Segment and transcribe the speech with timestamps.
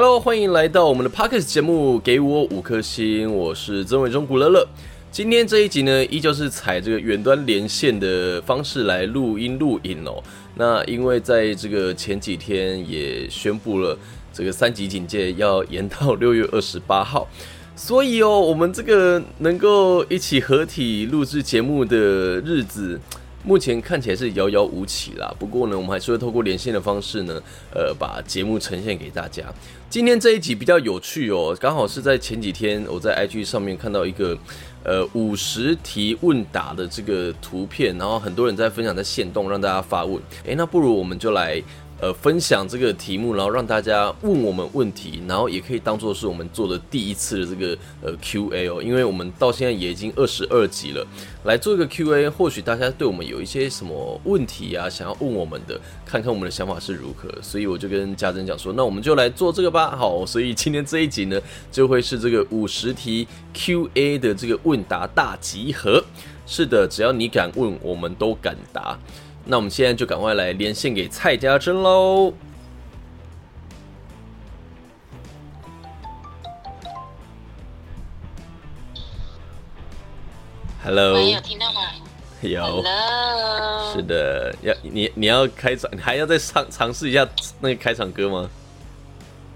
[0.00, 4.64] Hello，欢迎来到我们的 Pockets 节目，给我五颗星，我是曾伟忠古乐乐。
[5.10, 10.22] 今天这一集呢，依旧是采这个远端连线的方式来录音录影哦。
[10.54, 13.98] 那因为在这个前几天也宣布了
[14.32, 17.26] 这个三级警戒要延到六月二十八号，
[17.74, 21.96] 所以哦，我们这个能够一起合体录制节目的
[22.42, 23.00] 日子。
[23.44, 27.40] 目前看起来是遥遥无期啦，不过呢，我们还是会透过连线的方式呢，
[27.72, 29.44] 呃，把节目呈现给大家。
[29.90, 34.36] 今天这一集比较有趣哦，刚好是在前几天我在 IG 上面看到一个
[34.84, 40.22] 呃五十题问答的这个图片，然后很多人在分享在线动，让大家发问。
[40.44, 41.62] 诶，那不如我们就来。
[42.00, 51.04] 呃，分享这个题目，然后让大家问我们问题，然后也可以当做是我们做的第一次的这个呃 Q&A 哦，因为我们到现在也已经二十二集了，
[51.42, 59.96] 来做一个 Q&A，或许大家对我们有一些什么问题啊，想要问我们的，看看我们的想法是如何，所以我就跟家珍讲说，那我们就来做这个吧。
[59.96, 61.40] 好，所以今天这一集呢，
[61.72, 66.04] 就会是这个五十题 Q&A 的这个问答大集合。
[66.46, 68.96] 是的，只要你敢问，我们都敢答。
[69.50, 72.34] 那我们现在就赶快来连线给蔡家珍喽。
[80.84, 81.80] Hello，有听到吗？
[82.42, 82.62] 有。
[82.62, 87.26] Hello，是的，要你你要开场，你还要再尝尝试一下
[87.58, 88.50] 那个开场歌吗？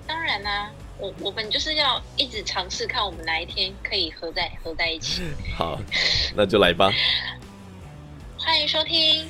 [0.06, 5.20] 当然啦，我我们就是要一直尝试，看我们哪一天可以合在合在一起。
[5.54, 5.78] 好，
[6.34, 6.90] 那就来吧。
[8.44, 9.24] 欢迎收听，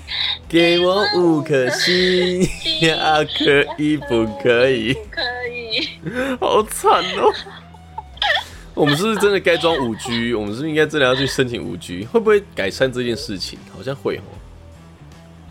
[0.49, 2.41] 给我五颗星，
[2.81, 4.95] 呀，可以不可以？
[4.95, 5.89] 不可以，
[6.41, 7.33] 好惨哦！
[8.75, 10.33] 我们是不是真的该装五 G？
[10.35, 12.07] 我们是不是应该真的要去申请五 G？
[12.07, 13.59] 会不会改善这件事情？
[13.75, 14.23] 好像会哦。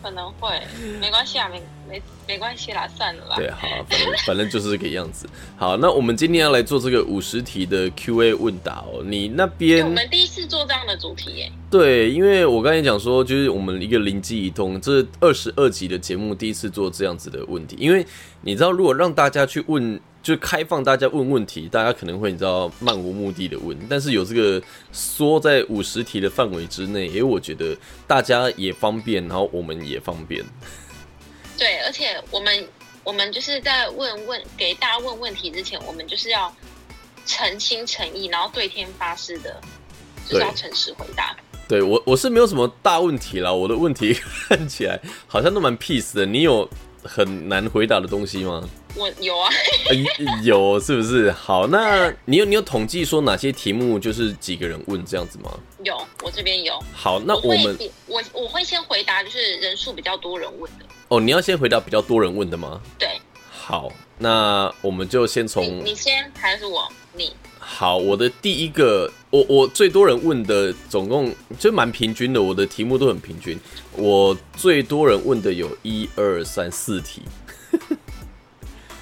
[0.02, 0.60] 可能会，
[1.00, 1.62] 没关系啊，没
[1.92, 3.36] 没没关系啦，算了啦。
[3.36, 5.28] 对，好，反正反正就是这个样子。
[5.58, 9.02] 好，那我们今天要来做这个五十题的 Q&A 问答哦。
[9.04, 11.52] 你那边，我们第一次做这样的主题耶。
[11.70, 18.06] 对，因为我刚才讲说，就是我们一个灵机一动，这二十二集的节目第一次做这样子的问题，因为
[18.40, 20.00] 你知道，如果让大家去问。
[20.22, 27.76] 就开放大家问问题，大家可能会你知道漫无目的的问，但是有这个缩在五十题的范围之内，因为我觉得
[28.06, 30.44] 大家也方便，然后我们也方便。
[31.62, 32.68] 对，而且我们
[33.04, 36.52] 我们就是在问问给大家问问题之前，我们就是要
[37.24, 39.60] 诚心诚意，然后对天发誓的，
[40.28, 41.36] 就是要诚实回答。
[41.68, 44.12] 对我我是没有什么大问题啦，我的问题
[44.48, 46.26] 看起来好像都蛮 peace 的。
[46.26, 46.68] 你有
[47.04, 48.68] 很难回答的东西吗？
[48.96, 49.48] 我有啊，
[50.42, 51.30] 有 是不是？
[51.30, 55.56] 好，那你有你有统计说哪些题目就是几个人问这样子吗？
[55.84, 56.82] 有，我这边有。
[56.92, 57.78] 好，那我们
[58.08, 60.86] 我我会先回答，就是人数比较多人问的。
[61.12, 62.80] 哦，你要先回答比较多人问的吗？
[62.98, 63.20] 对。
[63.50, 66.90] 好，那我们就先从你先还是我？
[67.14, 67.30] 你。
[67.58, 73.60] 好，我的第一个，我我最多人问的，总共就蛮平均的，我的题目都很平均。
[73.94, 77.20] 我最多人问的有一二三四题。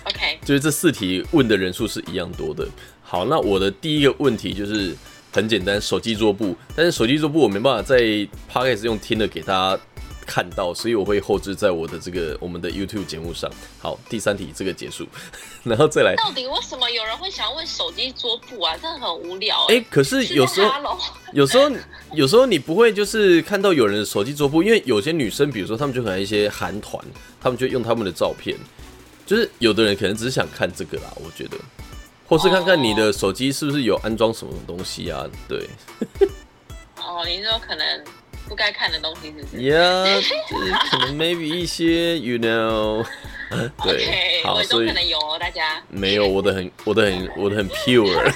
[0.02, 2.66] OK， 就是这四题问的人数是一样多的。
[3.04, 4.96] 好，那我的第一个问题就是
[5.30, 8.00] 很简单，手机桌布，但是手机桌布我没办法在
[8.52, 9.82] Podcast 用听的给大家
[10.26, 13.50] 看到，所以我会后置在我的这个我们的 YouTube 节目上。
[13.78, 15.06] 好，第三题这个结束，
[15.64, 16.14] 然后再来。
[16.16, 18.76] 到底为什么有人会想要问手机桌布啊？
[18.76, 19.66] 真的很无聊。
[19.68, 20.98] 哎，可是有时候，
[21.32, 21.70] 有时候，
[22.12, 27.04] 有时候你不会就是看到有人的手机桌布，因为有些女生，比如说她们就可能一些韩团，
[27.40, 28.56] 她们就用他们的照片。
[29.26, 31.56] 就是有的人可能只是想看这个啦，我觉得，
[32.26, 35.24] 或是看看你的手机是不是有安装什么东西啊？
[35.48, 35.68] 对。
[36.98, 38.04] 哦，你说可能
[38.50, 40.20] 不该看的东西是不是？Yeah，
[40.90, 43.06] 可能 maybe 一些，you know。
[43.84, 45.80] 对，好，所以可能有大家。
[45.88, 48.32] 没有，我的很，我的很，我的很 pure。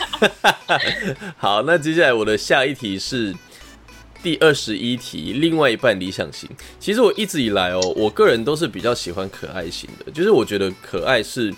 [1.36, 3.34] 好，那接下来我的下一题是。
[4.22, 6.48] 第二十一题，另外一半理想型。
[6.80, 11.52] 其实我一直以来哦，我个人都是比较喜欢可爱型的，就是我觉得可爱是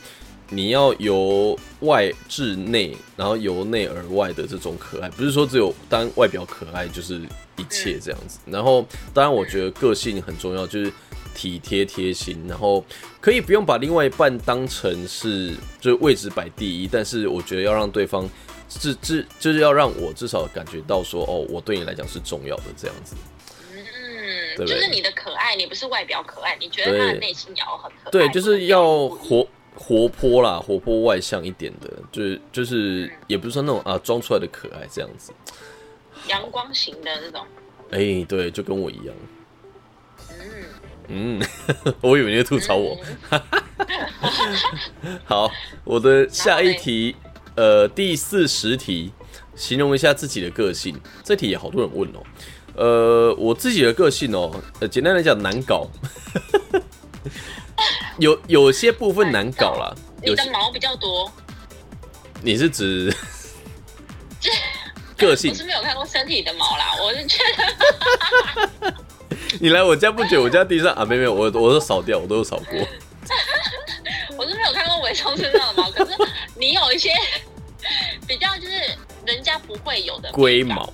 [0.49, 7.21] 你要由外至内，然后由内而外的这种可爱，不是说只有当外表可爱就是
[7.57, 8.39] 一切这样子。
[8.47, 10.93] 然后当然我觉得个性很重要，就是
[11.35, 12.85] 体贴贴心，然后
[13.21, 18.29] 可以不用把另外一半当成是就是位置摆第一，但是我觉得要让对方。
[18.69, 23.15] 至至就是要让我至少感觉到说，哦，我对你来讲是重要的这样子。
[23.73, 28.11] 嗯，就是你的可爱，你不是外表可爱，你觉得他的内心也要很可爱。
[28.11, 29.47] 对，就是要活
[29.77, 35.33] 活泼啦，活泼外向一点的，就是就是也不是说那种啊装出来的可爱这样子。
[36.29, 37.47] 阳光型的那种。
[37.91, 39.15] 哎，对，就跟我一样。
[40.31, 41.41] 嗯嗯，
[42.01, 42.99] 我以为你会吐槽我。
[45.25, 45.49] 好，
[45.85, 47.15] 我的下一题，
[47.55, 49.13] 呃，第四十题，
[49.55, 50.99] 形容一下自己的个性。
[51.23, 52.23] 这题也好多人问哦。
[52.75, 54.51] 呃，我自己的个性哦，
[54.81, 55.87] 呃，简单来讲难搞，
[58.19, 59.95] 有有些部分难搞啦。
[60.23, 61.31] 你的毛比较多。
[62.43, 63.15] 你是指
[65.17, 65.51] 个性？
[65.51, 68.95] 我是没有看过身体的毛啦，我是觉得。
[69.61, 72.79] 你来我家不久，我家地上啊，没有没有，我我都扫掉，我都有扫过。
[74.37, 76.13] 我是没有看过伟聪身上的毛，可是
[76.55, 77.11] 你有一些
[78.27, 78.73] 比较就是
[79.25, 80.93] 人家不会有的龟毛。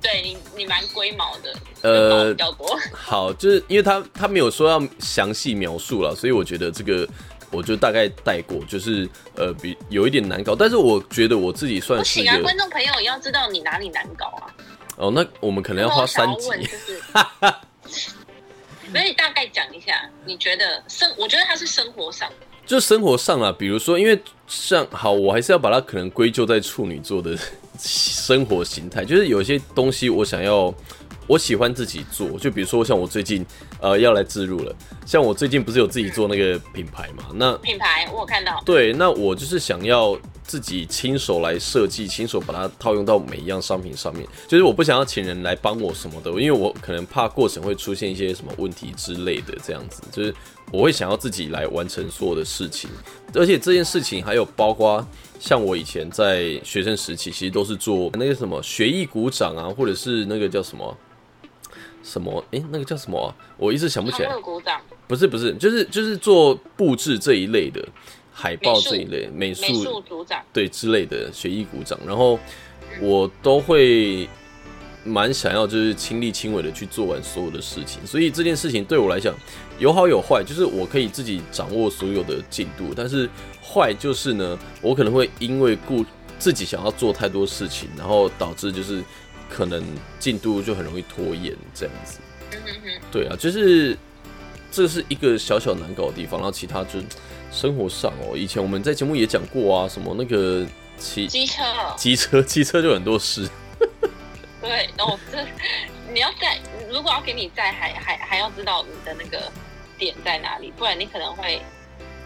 [0.00, 2.78] 对你，你蛮龟毛的，呃，比较多。
[2.92, 7.08] 好，就是因为他他没有说要详细描述了，所以我觉得这个
[7.50, 12.22] 我就大概带过，就是呃，比有一点难搞，但是我觉得我自己算是。
[12.22, 14.54] 不啊，观众朋友要知道你哪里难搞啊。
[14.96, 16.48] 哦，那我们可能要花三集。
[18.90, 21.12] 所 以大概讲一下，你觉得生？
[21.16, 22.28] 我觉得他是生活上，
[22.68, 27.36] 就生活上啊，比如说，因为像好，我还是要把它可能归咎在处女座的。
[27.80, 30.74] 生活形态就是有些东西我想要，
[31.28, 32.28] 我喜欢自己做。
[32.30, 33.46] 就比如说像我最近
[33.80, 34.74] 呃要来自入了，
[35.06, 37.26] 像我最近不是有自己做那个品牌嘛？
[37.34, 38.60] 那品牌我有看到。
[38.66, 40.18] 对，那我就是想要
[40.48, 44.26] 自己亲手来设计，亲手把它套用到每一样商品上面。
[44.48, 49.56] 就是我不想要请人来帮我什么的，因为我可能怕过程会出现一些什么问题之类的。
[49.62, 50.34] 这样子就是
[50.72, 52.88] 我会想要自己来完成所有的事情，
[53.34, 55.06] 而且这件事情还有包括。
[55.40, 60.96] 像我以前在学生时期，其实都是做那个什么学艺鼓掌啊，或者是那个叫什么
[62.02, 63.32] 什么，哎，那个叫什么？
[63.56, 64.36] 我一直想不起来。
[64.38, 64.80] 鼓掌？
[65.06, 67.80] 不是不是，就是就是做布置这一类的
[68.40, 72.38] 海报这一类美术组长对之类的学艺鼓掌，然后
[73.00, 74.28] 我都会
[75.02, 79.34] 蛮想要就是亲力亲为的去做完所有的事情，所以这件事情对我来讲
[79.80, 83.28] 有好有坏，就是我可以自己掌握所有的进度，但是。
[83.70, 86.02] 坏就是呢，我可能会因为顾
[86.38, 89.04] 自己想要做太多事情，然后导致就是
[89.46, 89.84] 可能
[90.18, 92.18] 进度就很容易拖延这样子。
[93.12, 93.94] 对啊，就是
[94.70, 96.98] 这是一个小小难搞的地方，然后其他就
[97.50, 100.66] 生活上哦，以前我们在节目也讲过啊，什么那个
[100.98, 101.62] 骑机车，
[101.96, 103.48] 机车 机车就很多事。
[104.60, 105.38] 对，然后这
[106.12, 106.58] 你要在
[106.90, 109.50] 如果要给你在，还还还要知道你的那个
[109.96, 111.60] 点在哪里，不然你可能会。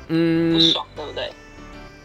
[0.09, 1.31] 嗯，不爽，对不对？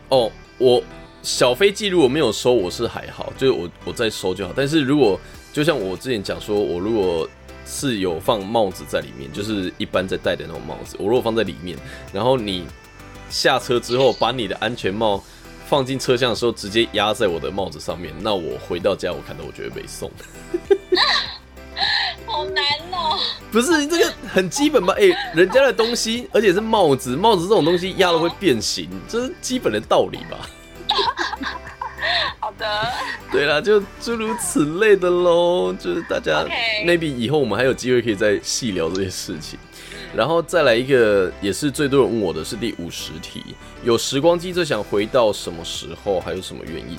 [0.10, 0.82] 哦，我
[1.24, 4.54] 小飞机如果没有收，我是还好，就是我我在收就好。
[4.56, 5.20] 但是如果
[5.52, 7.28] 就像我之前讲说，我如果
[7.66, 11.78] 是有放帽子在里面，就是一般在戴的那种帽子，我如果放在里面，
[12.14, 12.66] 然后你
[13.30, 15.24] 下车之后把你的安全帽
[15.68, 20.12] 放进车厢的时候，直接压在我的帽子上面，那我回到家我看到我觉得被送。
[22.26, 23.18] 好难哦！
[23.52, 24.94] 不是这个很基本吧？
[24.98, 30.50] 哎，人家的东西，而且是帽子，帽子这种东西压了会变形，这是基本的道理吧？
[32.40, 32.94] 好的。
[33.32, 35.74] 对啦，就诸如此类的喽。
[35.74, 36.46] 就是大家
[36.86, 39.58] ，maybe 以后我们还有机会可以再细聊这些事情。
[40.16, 43.44] 然后再来一个，也是最多人问我的是第五十题：
[43.84, 46.20] 有时光机最想回到什么时候？
[46.20, 46.98] 还有什么原因？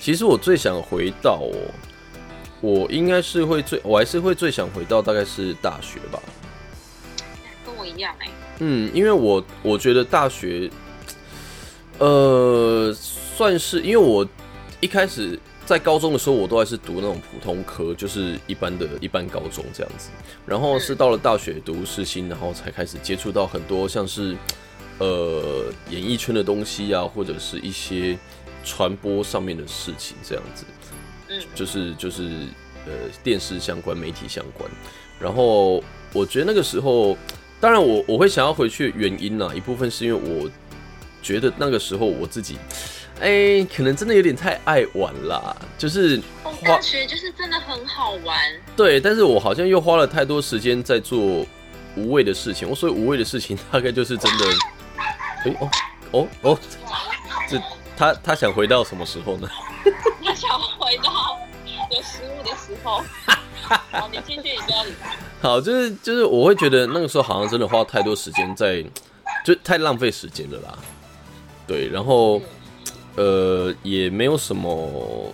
[0.00, 1.52] 其实我最想回到哦。
[2.60, 6.20] 我应该是会最，我还是会最想回到大概是大学吧。
[7.64, 8.28] 跟我一样哎。
[8.58, 10.68] 嗯，因为我我觉得大学，
[11.98, 14.26] 呃，算是因为我
[14.80, 15.38] 一开始
[15.68, 20.08] 在高中的时候，我都还是读那种普通科，就是一般的一般高中这样子。
[20.46, 24.34] 然后是到了大学读世新，然后才开始接触到很多像是
[24.96, 28.16] 呃演艺圈的东西啊，或者是一些
[28.64, 30.64] 传播上面的事情这样子。
[31.54, 32.22] 就是就是
[32.86, 34.70] 呃电视相关媒体相关，
[35.20, 35.84] 然后
[36.14, 37.14] 我觉得那个时候，
[37.60, 40.50] 当然我我会想要回去的原因呢，一部分是因为我
[41.20, 42.56] 觉得那个时候我自己，
[43.20, 46.20] 哎，可能真的有点太爱玩啦，就是
[46.64, 48.38] 大学就是真的很好玩，
[48.76, 51.44] 对，但是我好像又花了太多时间在做
[51.96, 54.46] 无谓的事情，我所以无谓的事情大概就是真的，
[55.44, 55.70] 哎哦
[56.12, 56.58] 哦哦，
[57.48, 57.60] 这
[57.96, 59.48] 他他想回到什么时候呢？
[60.24, 61.38] 他想回到
[61.90, 63.02] 有食物的时候。
[63.60, 65.10] 好，你继续，你不要理他。
[65.46, 68.82] 好，就是就是，我会觉得那个时候好像真的花太多时间在，
[69.44, 70.78] 就太浪费时间了啦。
[71.66, 72.40] 对，然后
[73.18, 75.32] 呃，也没有什么，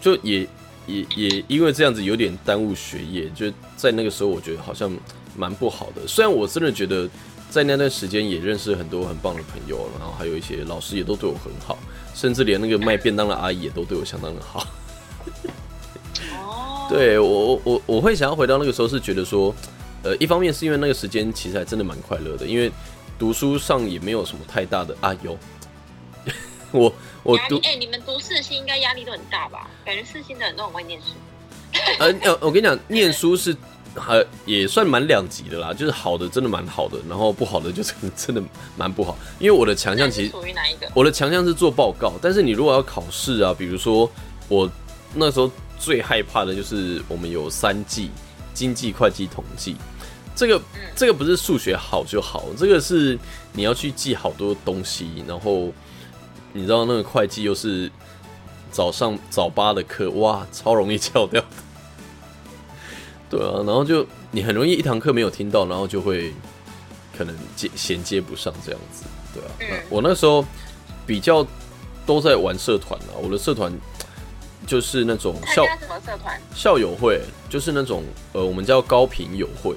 [0.00, 0.48] 就也
[0.86, 4.90] 也也因为这样子有点耽误学业，就在那个时候我觉得好像
[5.36, 6.08] 蛮不好的。
[6.08, 7.06] 虽然我真的觉得
[7.50, 11.76] 在那段时间也认识很多很棒的朋友，然后还有一些老师也都对我很好。
[12.14, 14.66] 甚至连那个卖便当的阿姨也都对我相当的好。
[16.32, 19.54] 哦，对我我我会想要回到那个时候，是觉得说
[20.02, 22.72] 呃，一方面是因为那个时间其实还真的蛮快乐的，因为
[23.18, 25.36] 读书上也没有什么太大的啊有。
[26.72, 29.68] 我我读哎，你们读四星应该压力都很大吧？
[29.84, 31.06] 感觉四星的人都很会念书。
[31.98, 33.56] 呃呃，我跟你讲，念书是
[33.94, 38.42] 还也算蛮两极的啦，就是好的真的蛮好的，然后不好的就 是真的
[38.76, 39.16] 蛮不好。
[39.38, 40.90] 因为我的强项其实属于哪一个？
[40.94, 44.10] 我的强项是做报告，但是你如果要考试啊，比如说
[44.48, 44.70] 我
[45.14, 48.10] 那时候最害怕的就是我们有三季
[48.54, 49.76] 经济、会计、统计，
[50.34, 50.60] 这个
[50.96, 53.18] 这个不是数学好就好，这个是
[53.52, 55.72] 你要去记好多东西，然后。
[56.58, 57.88] 你知道那个会计又是
[58.72, 61.40] 早上早八的课，哇，超容易翘掉。
[63.30, 66.34] 对啊，然后就你很容易一堂课没有听到，然后就会
[67.16, 69.80] 可能接衔接不上这样子，对啊。
[69.88, 70.44] 我那时候
[71.06, 71.46] 比较
[72.04, 73.72] 都在玩社团啊，我的社团
[74.66, 76.40] 就是那种校什么社团？
[76.52, 79.76] 校友会，就是那种呃，我们叫高频友会。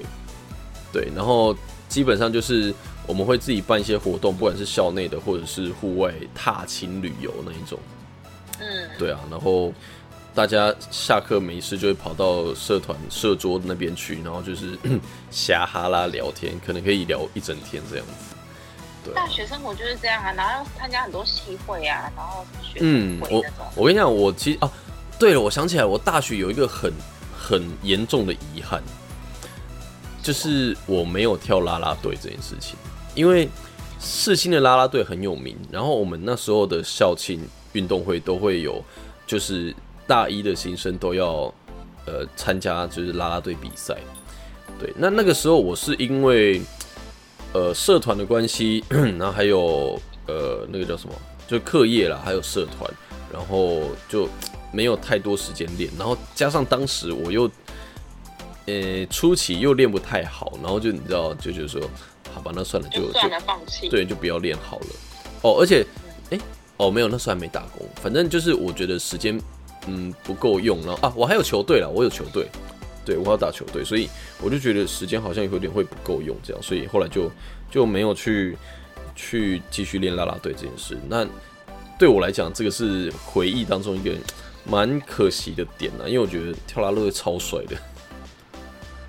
[0.92, 1.56] 对，然后
[1.88, 2.74] 基本上就是。
[3.06, 7.78] 我们会自己办一些活动，不管是校内的或者是户外踏青旅游那一种。
[8.60, 9.72] 嗯，对啊，然后
[10.34, 14.78] 大家下课没事就会跑到社团社桌那边去，然后就是
[15.32, 18.36] 瞎哈拉聊天，可能可以聊一整天这样子。
[19.04, 23.44] 对，大学生活就是这样啊，然后参加很多系会啊，然后学嗯，我
[23.74, 24.70] 我跟你讲，我其实哦，
[25.18, 26.92] 对了，我想起来，我大学有一个很
[27.36, 28.80] 很严重的遗憾，
[30.22, 32.76] 就是我没有跳啦啦队这件事情。
[33.14, 33.48] 因为
[34.00, 37.40] 世新的啦啦队很有名，然后我们那时候的校庆
[37.72, 38.82] 运动会都会有，
[39.26, 39.74] 就是
[40.06, 41.52] 大一的新生都要
[42.06, 43.96] 呃参加，就是啦啦队比赛。
[44.80, 46.60] 对，那那个时候我是因为
[47.52, 51.14] 呃社团的关系， 然后还有呃那个叫什么，
[51.46, 52.90] 就课业啦，还有社团，
[53.32, 54.28] 然后就
[54.72, 57.48] 没有太多时间练，然后加上当时我又
[58.66, 61.80] 呃初期又练不太好，然后就你知道，就就是说。
[62.34, 63.88] 好吧，那算了，就算了，放弃。
[63.88, 64.86] 对，就不要练好了。
[65.42, 65.84] 哦，而且，
[66.30, 66.38] 哎，
[66.76, 67.86] 哦，没有，那时候还没打工。
[67.96, 69.40] 反正就是，我觉得时间，
[69.86, 70.80] 嗯，不够用。
[70.86, 72.48] 然后啊，我还有球队了，我有球队，
[73.04, 74.08] 对我要打球队，所以
[74.40, 77.30] 我就觉得时间好像有点会不够用，这样，所以后来就
[77.70, 78.56] 就没有去
[79.14, 80.96] 去继续练啦啦队这件事。
[81.08, 81.26] 那
[81.98, 84.12] 对我来讲，这个是回忆当中一个
[84.64, 87.76] 蛮可惜的点呢，因为我觉得跳啦啦队超帅的。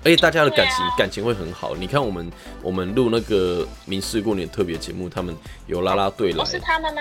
[0.04, 1.74] 而且大家的感情感情会很好。
[1.74, 2.30] 你看我们
[2.62, 5.34] 我们录那个民事过年特别节目，他们
[5.66, 6.44] 有拉拉队来。
[6.44, 7.00] 是他们吗？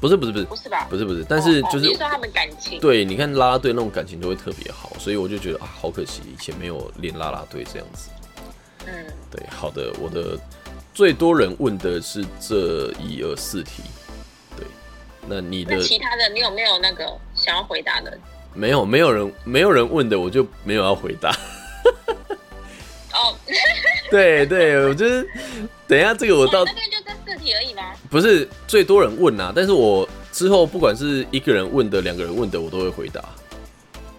[0.00, 0.86] 不是不是不是不是吧？
[0.90, 2.80] 不是不是，但是就是说他们感情。
[2.80, 8.10] 对，你看拉拉队那种感情都会特别好，所以我就觉得啊，好可惜以前没有练拉拉队这样子。
[8.86, 8.92] 嗯，
[9.30, 10.38] 对，好的，我的
[10.92, 13.82] 最多人问的是这一二四题。
[14.56, 14.66] 对，
[15.26, 18.18] 那你的其他的你有没有那个想要回答的？
[18.52, 21.34] 没有，没有人没有人问的，我就没有要回答。
[23.14, 23.36] 哦，
[24.10, 25.28] 对对，我就是
[25.86, 27.92] 等一下这个我到那边就这四题而已吗？
[28.10, 33.22] 不是最多人问啊，但是我之后不管是一个人问的、两个人问的，我都会回答。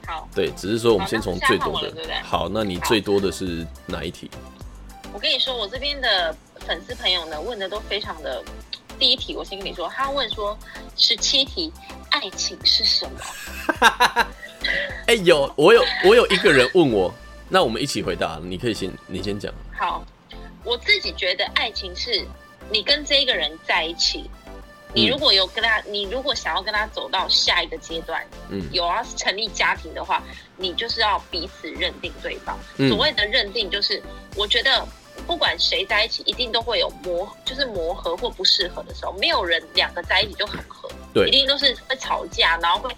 [0.07, 1.91] 好，对，只是说我们先从最多的，
[2.24, 4.29] 好，那你最多的是哪一题？
[5.13, 8.43] 我跟你说，我这边的粉丝朋友呢问的都非常的。
[8.98, 10.57] 第一题，我先跟你说，他问说
[10.95, 11.69] 十七题，
[12.12, 14.27] 爱情是什么？
[15.07, 17.13] 哎，有我有我有一个人问我。
[17.48, 19.54] 那我们一起回答，你可以先，你先讲。
[19.78, 20.04] 好，
[20.64, 22.25] 我自己觉得爱情是
[22.72, 24.30] 你跟这个人在一起，
[24.94, 30.24] 你如果有跟他，你如果想要跟他走到下一个阶段，嗯，有要成立家庭的话，
[30.58, 32.58] 你就是要彼此认定对方。
[32.90, 34.02] 所谓的认定，就是
[34.36, 34.84] 我觉得
[35.28, 42.90] 不管谁在一起，一定都会有磨，就是磨合或不适合的时候，没有人两个在一起就很合，对，一定都是会吵架，然后会。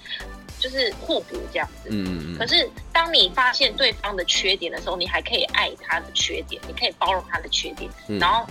[0.59, 8.43] 就是互补这样子，嗯嗯可是当你发现对方的缺点的时候，你还可以爱他的缺点，你可以包容他的缺点，然后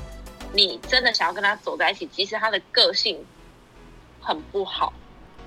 [0.53, 3.19] 你真的想要跟他走在一起，即使他的个性
[4.21, 4.93] 很不好，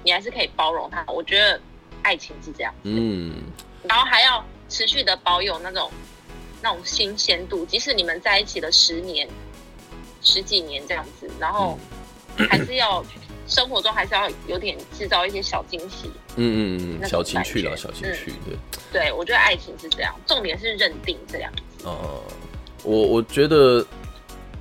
[0.04, 1.04] 你还是可以包容他。
[1.08, 1.60] 我觉得
[2.04, 3.44] 爱情是这样，嗯，
[3.84, 5.90] 然后还要持续的保有那种
[6.62, 9.28] 那种新鲜度，即使你们在一起了十年、
[10.22, 11.80] 十几年这样子，然后
[12.50, 13.04] 还是要。
[13.50, 21.52] 生活中还是要有点制造一些小惊喜，嗯嗯嗯，小情趣啦，小情趣，对，对我觉得爱情是这样，重点是认定这样。
[21.84, 22.22] 哦，
[22.84, 23.84] 我我觉得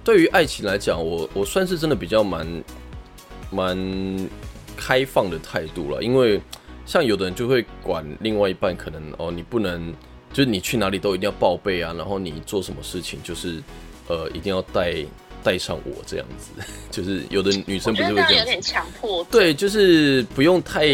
[0.03, 2.65] 对于爱情来讲，我我算是真的比较蛮
[3.51, 4.29] 蛮
[4.77, 6.41] 开放的态度了，因为
[6.87, 9.95] 像有的人就会管另外一半，可能哦，你不能
[10.33, 13.63] 就是你去哪里都一定要报备啊，然后你做什么事情就是
[14.09, 15.05] 呃一定要带。
[15.49, 16.51] 带上我这样子，
[16.93, 19.25] 就是有的女生不是会这样，有点强迫。
[19.31, 20.87] 对，就是不用太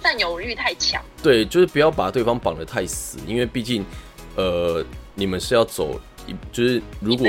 [0.00, 1.02] 占有欲太强。
[1.20, 3.84] 对，就是不要把对方绑得太死，因为毕竟，
[4.36, 4.84] 呃，
[5.16, 7.26] 你们是要走一，就是如果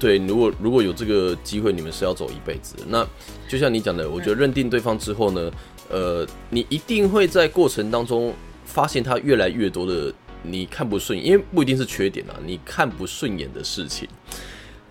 [0.00, 2.74] 对，如果如果有这个机会，你们是要走一辈子。
[2.86, 3.06] 那
[3.46, 5.52] 就像你讲的，我觉得认定对方之后呢，
[5.90, 8.34] 呃，你一定会在过程当中
[8.64, 10.10] 发现他越来越多的
[10.42, 14.08] 你看不顺，因为不一定是缺点啊，你看不顺眼的事情。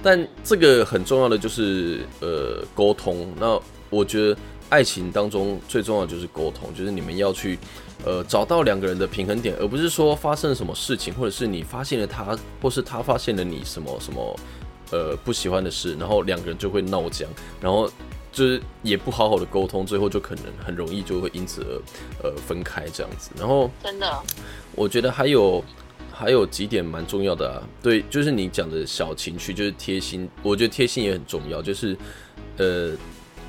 [0.02, 3.32] 但这个很重要的就是呃沟通。
[3.40, 4.38] 那我觉得
[4.70, 7.58] 爱情当中最重要的就是沟通，就是你们要去。
[8.06, 14.40] 呃，找到两个人的平衡点，而不是说发生了什么事情，或者是你发现了他，或是他发现了你什么什么
[14.92, 17.28] 呃不喜欢的事，然后两个人就会闹僵，
[17.60, 17.92] 然后
[18.32, 21.64] 就是也不好好的沟通，最后就可能很容易就会因此
[22.22, 23.32] 而呃分开这样子。
[23.36, 24.24] 然后真的，
[24.76, 25.62] 我觉得还有
[26.18, 31.62] 还有几点蛮重要的啊，对，就是你讲的小情绪，就是贴心，我觉得贴心也很重要。
[31.62, 31.96] 就是
[32.58, 32.94] 呃，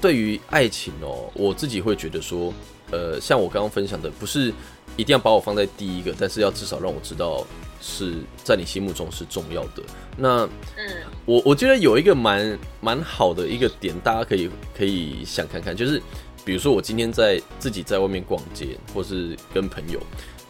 [0.01, 2.53] 对于爱情哦，我自己会觉得说。
[2.91, 4.51] 呃，像我刚刚分享的，不是
[4.97, 7.47] 一定要把我放在第一个，但是要至少让我知道
[7.83, 9.83] 是在你心目中是重要的。
[10.17, 10.49] 那，
[10.79, 16.01] 嗯，我我觉得有一个蛮蛮好的一个点，大家可以可以想看看，就是
[16.47, 20.01] 比如说我今天在自己在外面逛街，或是跟朋友，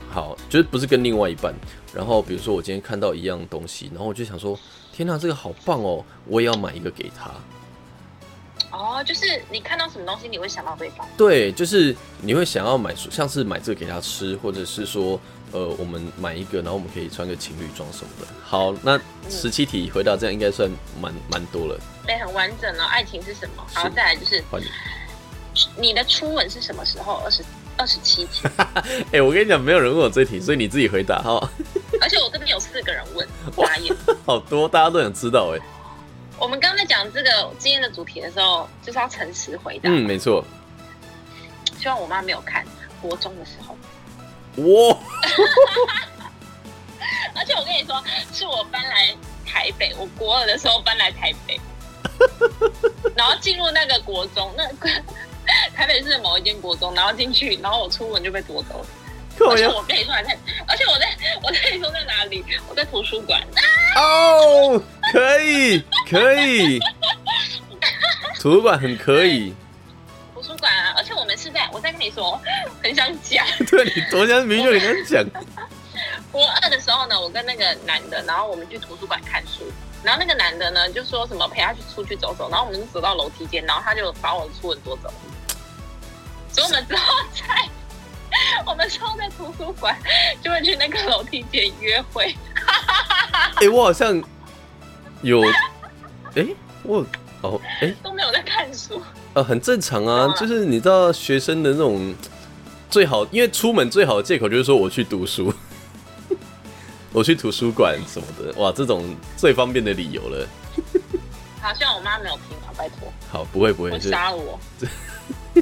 [0.08, 1.52] 好，就是不是跟另外一半，
[1.98, 4.56] 然后比如说我今天看到一样东西，然后我就想说，
[4.92, 7.28] 天哪，这个好棒哦，我也要买一个给他。
[8.70, 11.04] 哦，就是你看到什么东西，你会想到对方。
[11.16, 15.18] 对，就是你会想要买，像是买这个给他吃，或者是说，
[15.50, 18.28] 呃，我们买一个，然后我们可以穿个情侣装什么的。
[18.44, 18.96] 好，那
[19.28, 21.76] 十七题回答这样应该算蛮蛮多了。
[22.06, 22.84] 对，很完整了。
[22.84, 23.64] 爱情是什么？
[23.74, 24.40] 好，再来就是，
[25.76, 27.20] 你的初吻是什么时候？
[27.24, 27.42] 二十
[27.78, 28.42] 二十七题。
[29.12, 31.50] 哎，我跟你讲，没有人问我这题，所以你自己回答哈。
[32.00, 33.96] 而且我这边有四个人问， 眨眼。
[34.26, 35.60] 好多，大家都想知道哎。
[36.38, 39.88] 我们刚才讲这个今天的主题的时候，就是要诚实回答。
[39.88, 40.44] 嗯，没错。
[41.78, 42.64] 希望我妈没有看
[43.00, 43.76] 国中的时候。
[44.62, 44.98] 哇！
[47.34, 49.14] 而且我跟你说，是我搬来
[49.46, 51.60] 台北，我国二的时候搬来台北，
[53.14, 54.64] 然后进入那个国中，那
[55.74, 58.86] 台北市的某一间国中，然后进去，然后我初吻就被夺走了。
[59.50, 61.06] 而且我跟你说在，而且我在
[61.42, 62.44] 我跟你说在哪里？
[62.68, 63.40] 我在图书馆。
[63.96, 64.82] 哦，
[65.12, 65.80] 可以
[66.10, 66.80] 可以，
[68.40, 69.54] 图书馆很可以。
[70.34, 72.40] 图书馆啊，而且我们是在，我在跟你说，
[72.82, 73.46] 很想讲。
[73.70, 75.44] 对你昨天明就很想讲。
[76.32, 79.62] 国二的时候呢，我跟那个男的，然后我们去图书馆看书，
[80.02, 85.12] 然后那个男的呢就说什么陪他去出去走走，然后我们就走到楼梯间，然后他就把我的初吻夺走，
[86.58, 87.68] 所以我们之后在。
[88.64, 89.96] 我们之后在图书馆
[90.42, 92.36] 就会去那个楼梯间约会。
[93.56, 94.22] 哎，我好像
[95.22, 95.42] 有，
[96.36, 96.46] 哎，
[96.82, 97.04] 我
[97.40, 99.02] 哦，哎，都没有在看书。
[99.32, 102.14] 呃，很正常啊，就是你知道学生的那种
[102.90, 105.52] 最好，因为出门最好的借口就是说我去读书，
[107.12, 110.46] 我去图书馆什么的，哇，这种最方便的理由了。
[111.60, 113.12] 好，希望我妈没有听啊，拜托。
[113.32, 114.60] 好，不会不会，杀了我。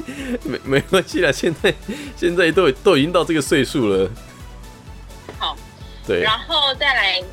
[0.43, 1.73] 没没关系啦，现在
[2.15, 4.09] 现在都都已经到这个岁数了。
[5.37, 5.55] 好，
[6.05, 7.23] 对，然后再来，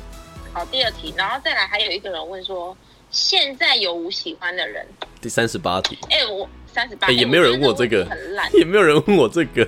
[0.53, 2.75] 好第二题，然后再来还有一个人问说，
[3.11, 4.85] 现在有无喜欢的人？
[5.21, 5.97] 第三十八题。
[6.09, 9.67] 哎，我三十八，也没有人问我这个，很烂， 也没有人问我这个。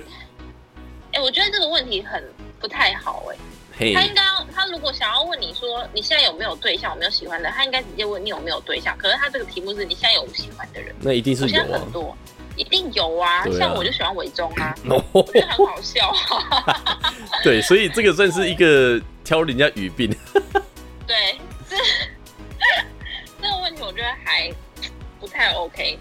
[1.12, 2.22] 哎，我觉得这个问题很
[2.60, 3.36] 不太好，哎。
[3.80, 8.98] 他应该，他如果想要问你说你现在有没有对象，有没有喜欢的，他应该直接问你有没有对象。
[8.98, 12.16] 可是他这个题目是你现在有无喜欢的人，那一定是有很多。
[12.58, 14.74] 一定有啊，像我就喜欢伪装啊，
[15.12, 16.08] 我觉得很好笑。
[16.08, 16.82] 啊
[17.44, 20.10] 对，所以这个算是一个挑人家语病。
[21.06, 21.38] 对，
[21.70, 21.76] 这
[23.40, 24.52] 这个问题我觉得还
[25.20, 25.98] 不太 OK。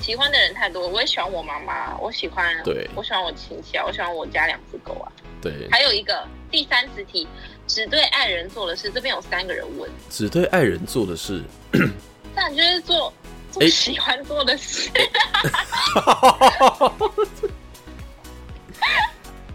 [0.00, 5.10] 喜欢的人太多，我也喜欢我妈妈，我喜欢，对，我喜欢我亲戚啊，我喜欢我家两只狗啊。
[5.42, 7.26] 对，还有一个第三十题，
[7.66, 11.42] 只对爱人做的事，这边有三个人问，只对爱人做的事，
[12.34, 13.12] 那就是做。
[13.56, 14.90] 我喜欢做的事，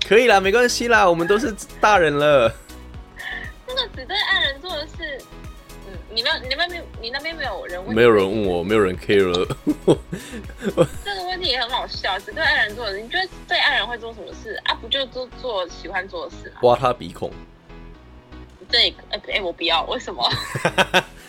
[0.07, 2.51] 可以啦，没关系啦，我们都是大人了。
[3.67, 5.17] 那个只对爱人做的事，
[5.87, 9.47] 嗯，你们、你那边、你那边没有人问，没有人问我，没有人 care 了。
[11.05, 14.73] 这个问题也很好笑，只对爱人做的，你觉得对爱人会做什么事啊？
[14.81, 16.59] 不就做做喜欢做的事吗？
[16.63, 17.31] 挖他鼻孔。
[18.69, 20.29] 这哎哎，我不要，为什么？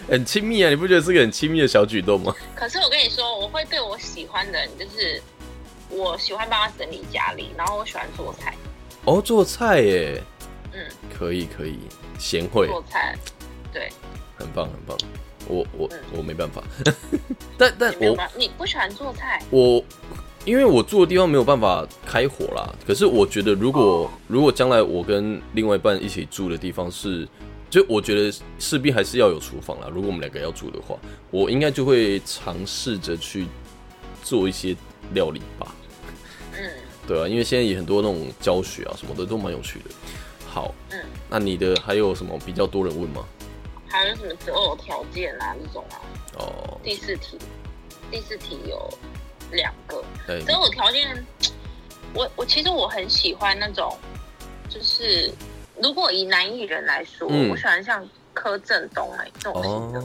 [0.08, 2.34] 很亲密啊，你不觉得是个很亲密的小举动吗？
[2.54, 5.22] 可是我跟你说，我会对我喜欢的人，就是
[5.88, 8.54] 我喜欢帮他整理家里，然后我喜欢做菜。
[9.04, 10.22] 哦，做菜耶，
[10.72, 10.80] 嗯，
[11.16, 11.78] 可以可以，
[12.18, 13.16] 贤惠做菜，
[13.72, 13.90] 对，
[14.36, 14.96] 很棒很棒。
[15.48, 16.62] 我我我没办法，
[17.58, 19.82] 但但我你不喜欢做菜，我
[20.44, 22.72] 因为我住的地方没有办法开火啦。
[22.86, 27.26] 可是我觉得，如果如果将来我跟另外一半一起住的地方是。
[27.72, 29.88] 就我觉得势必还是要有厨房啦。
[29.88, 30.94] 如果我们两个要住的话，
[31.30, 33.46] 我应该就会尝试着去
[34.22, 34.76] 做一些
[35.14, 35.74] 料理吧。
[36.52, 36.70] 嗯，
[37.08, 39.86] 对啊，因为现在也很多那种教学啊什么的都蛮有趣的。
[40.46, 43.24] 好，嗯，那你的还有什么比较多人问吗？
[43.88, 45.96] 还有什么择偶条件啊这种啊？
[46.40, 47.38] 哦，第四题，
[48.10, 48.86] 第四题有
[49.50, 50.04] 两个
[50.44, 51.24] 择偶条件。
[52.12, 53.96] 我我其实我很喜欢那种，
[54.68, 55.32] 就是
[55.80, 60.00] 如果以男艺人来说，我喜欢像柯震东哎这种型的，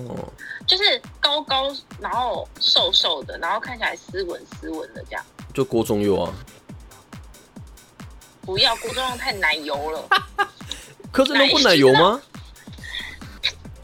[0.67, 5.25] 就是高高然后瘦瘦的，然后看起来斯文斯文的这样。
[5.53, 6.33] 就郭宗佑啊。
[8.41, 10.07] 不要郭宗佑太奶油了。
[11.11, 12.21] 柯震东不奶油吗？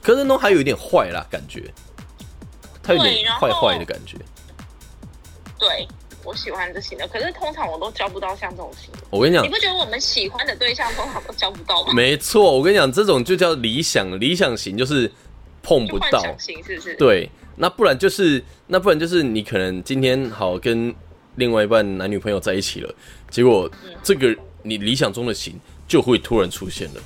[0.02, 1.74] 柯震东还有一点坏啦，感觉，
[2.82, 4.18] 他有点坏坏的感觉。
[5.58, 5.88] 对。
[6.24, 8.90] 我喜欢的型的，可是通常我都交不到像这种型。
[9.10, 11.94] 我跟你讲，你不觉得我们喜欢的对象通常都交不到吗？
[11.94, 15.12] 没错，我跟你讲，这种就叫理想理想型，就是
[15.62, 16.96] 碰不到型，是不是？
[16.96, 20.94] 对，那不然就是那不然就是你可能今天好跟
[21.36, 22.96] 另外一半男女朋友在一起了，
[23.30, 23.70] 结果
[24.02, 27.02] 这个你理想中的型就会突然出现了，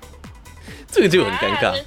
[0.90, 1.78] 这个就很尴尬。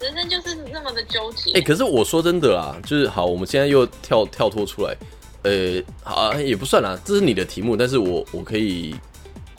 [0.00, 1.52] 人生就是那么的纠结。
[1.52, 4.96] 哎，可是我说真的啦，就是好，我们现在又跳跳脱出来。
[5.42, 8.94] 呃，好，啊也不算啦，这是你的题目，但是我我可以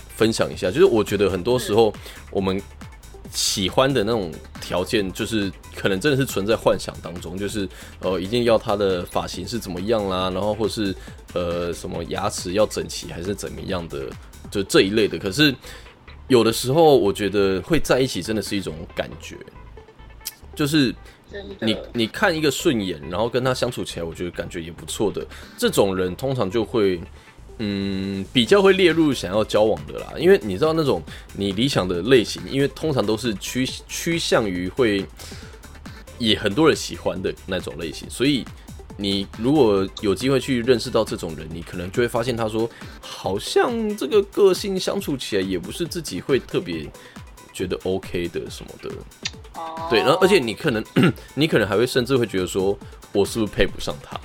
[0.09, 1.93] 分享一下，就是我觉得很多时候
[2.31, 2.61] 我们
[3.31, 7.67] 喜欢的那种条件，就是可能真的是存在幻想当中，就是
[8.01, 10.93] 呃，一定要他的发型是怎么样啦，然后或是
[11.33, 14.07] 呃什么牙齿要整齐还是怎么样的，
[14.51, 15.17] 就这一类的。
[15.17, 15.55] 可是
[16.27, 19.37] 有的时候，我觉得会在一起真的是一种感觉，
[20.53, 20.93] 就是。
[21.61, 25.25] 你你看一个顺眼，然后跟他相处起来，我觉得感觉也不错的。
[25.57, 26.99] 这种人通常就会，
[27.59, 30.13] 嗯，比较会列入想要交往的啦。
[30.17, 31.03] 因为你知道那种
[31.35, 35.05] 你理想的类型，因为通常都是趋趋向于会
[36.17, 38.09] 也很多人喜欢的那种类型。
[38.09, 38.43] 所以
[38.97, 46.89] 你如果有机会去认识到这种人，你可能就会发现他说，好像这个个性相处起来也不是自己会特别
[47.53, 48.89] 觉得 OK 的什么的。
[49.89, 50.83] 对，然后而且你可能，
[51.35, 52.77] 你可能还会甚至会觉得说，
[53.11, 54.15] 我是不是配不上他？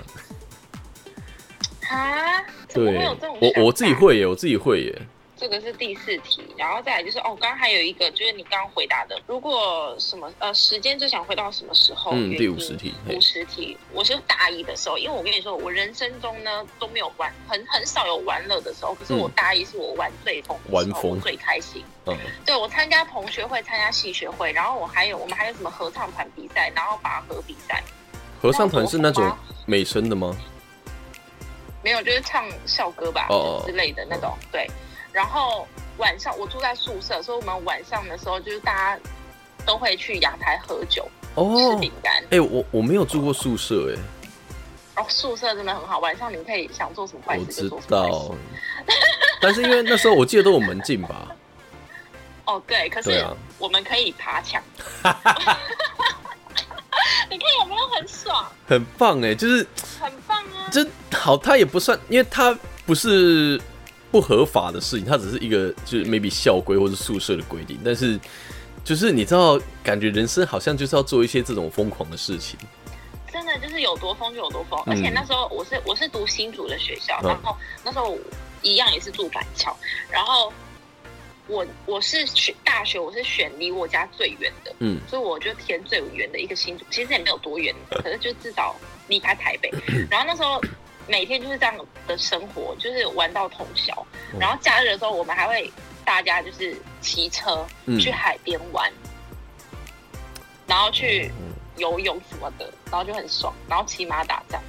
[1.94, 2.42] 啊？
[2.72, 3.06] 对，
[3.40, 5.02] 我我自己会耶，我自己会耶。
[5.36, 12.12] 这个是第四题，然后再来就是哦，刚刚还有一个就是你刚刚回答的，如果什么呃时间最想回到什么时候？
[12.14, 21.84] 嗯，第五十题，五十题，我是大一的时候，因为我跟你说，我人生中呢都没有玩，很很少有玩乐的时候，可是我大一是我玩最疯，玩疯最开心。
[22.06, 22.16] 嗯，
[22.46, 27.82] 对我参加同学会，参加戏学会，然后我还有我们还有什么合唱团比赛，然后拔河比赛。
[28.40, 30.36] 合唱团是那种美声的吗？
[31.82, 33.26] 没有，就是唱校歌吧
[33.66, 34.70] 之类的那种，对。
[35.14, 35.66] 然后
[35.98, 39.00] 晚上我住在宿舍，所以我们晚上的时候就是大家
[39.64, 42.12] 都会去阳台喝酒、吃饼干。
[42.30, 44.00] 哎，我我没有住过宿舍哎。
[44.96, 48.36] 哦，宿舍真的很好，晚上你们可以想做什么坏事就做。
[49.40, 51.28] 但是因为那时候我记得都有门禁吧？
[52.46, 53.24] 哦，对，可是
[53.58, 54.60] 我们可以爬墙。
[57.30, 58.50] 你看有没有很爽？
[58.66, 59.64] 很棒哎，就是
[60.00, 60.68] 很棒啊！
[60.72, 60.84] 这
[61.16, 62.52] 好，它也不算，因为它
[62.84, 63.60] 不是。
[64.14, 68.16] 不合法的事情，它只是一个就是 maybe 校规或者宿舍的规定，但是
[68.84, 72.56] 就是你知道，感觉人生好像就是要做一些这种疯狂的事情。
[73.32, 78.16] 真的就是有多疯就有多疯，而且那时候我是我是读新竹的学校，然后那时候
[78.62, 79.76] 一样也是住板桥，
[80.08, 80.52] 然后
[81.48, 88.76] 我我是选大学，我是选离我家最远的，嗯，所以我就填最远的一个新竹，其实也没有多远，可是就至少
[89.08, 89.68] 离开台北，
[90.08, 90.62] 然后那时候。
[91.06, 91.74] 每天就是这样
[92.06, 94.06] 的生活，就是玩到通宵。
[94.40, 95.70] 然后假日的时候，我们还会
[96.04, 97.66] 大家就是骑车
[98.00, 98.90] 去海边玩，
[100.66, 101.30] 然后去
[101.76, 103.52] 游泳什么的，然后就很爽。
[103.68, 104.60] 然后骑马打仗。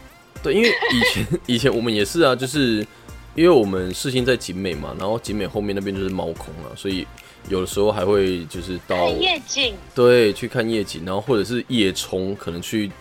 [0.44, 2.86] 对，因为以前 以前我们也是啊，就是
[3.34, 7.08] 因为我们事情在景美嘛，然后景美后面那边就是猫空啊，所以
[7.48, 12.92] 有的时候还会就是到夜景，对，去看夜景，然后或者是夜冲，可能去。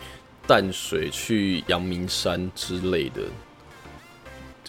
[0.47, 3.23] 淡水去阳明山之类的，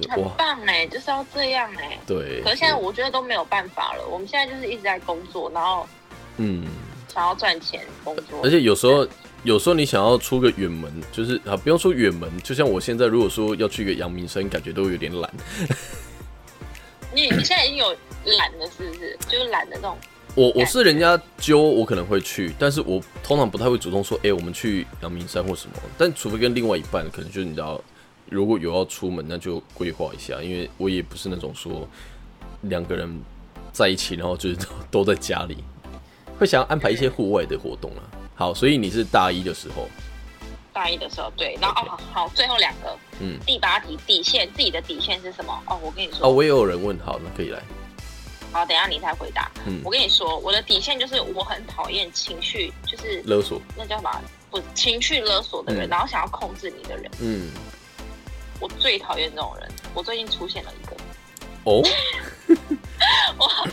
[0.09, 1.97] 很棒哎，就是要这样哎。
[2.05, 2.41] 对。
[2.43, 4.07] 可是现在我觉得都没有办法了。
[4.07, 5.87] 我们现在就是一直在工作，然后
[6.37, 6.65] 嗯，
[7.13, 8.41] 想要赚钱工作。
[8.43, 9.07] 而且有时候，
[9.43, 15.33] 有时候你想要出个远门，就是啊，不用说远门，就像我现在如果说要去个阳明山，感觉都有点懒。
[17.13, 19.17] 你你现在已经有懒了，是不是？
[19.29, 19.97] 就是懒的那种。
[20.35, 25.75] 我我是人家揪我可能会去，但是我通常不太会主动说，哎，我们去阳明山或什么。
[25.97, 27.81] 但除非跟另外一半，可能就是你知道，
[28.29, 30.43] 如果有要出门，那就规划一下。
[30.43, 31.87] 因为我也不是那种说
[32.63, 33.09] 两个人
[33.71, 34.57] 在一起，然后就是
[34.91, 35.57] 都在家里。
[36.37, 38.03] 会想要安排一些户外的活动啊。
[38.35, 39.87] 好，所以你是大一的时候。
[40.73, 45.57] 大一的时候，对，然后哦，好，最后两个，嗯，第八题底线，自己的底线是什么？
[45.67, 47.63] 哦，我跟你说，哦，我也有人问，好，那可以来。
[48.55, 49.51] 好，等下你再回答。
[49.65, 54.09] 嗯，我跟你说，我的底线就是我很讨厌情绪，就是勒索，那叫什么？
[54.49, 57.11] 不，情绪勒索的人，然后想要控制你的人。
[57.19, 57.49] 嗯，
[58.61, 59.69] 我最讨厌这种人。
[59.93, 60.95] 我最近出现了一个。
[61.65, 61.83] 哦。
[63.37, 63.67] 我，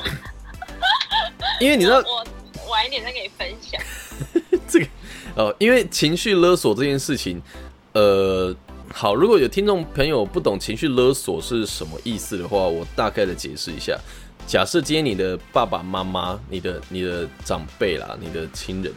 [1.61, 2.27] 因为你知道， 我
[2.69, 3.81] 晚一点再给你分享。
[4.67, 4.87] 这个。
[5.37, 7.41] 哦，因为情绪勒索这件事情，
[7.93, 8.53] 呃，
[8.93, 13.97] 好，如果有听众朋友不懂情绪勒索是什么意思的话，我大概的解释一下。
[14.47, 18.93] 假设今天你的爸爸妈妈、你的、你的长辈啦、你的亲人，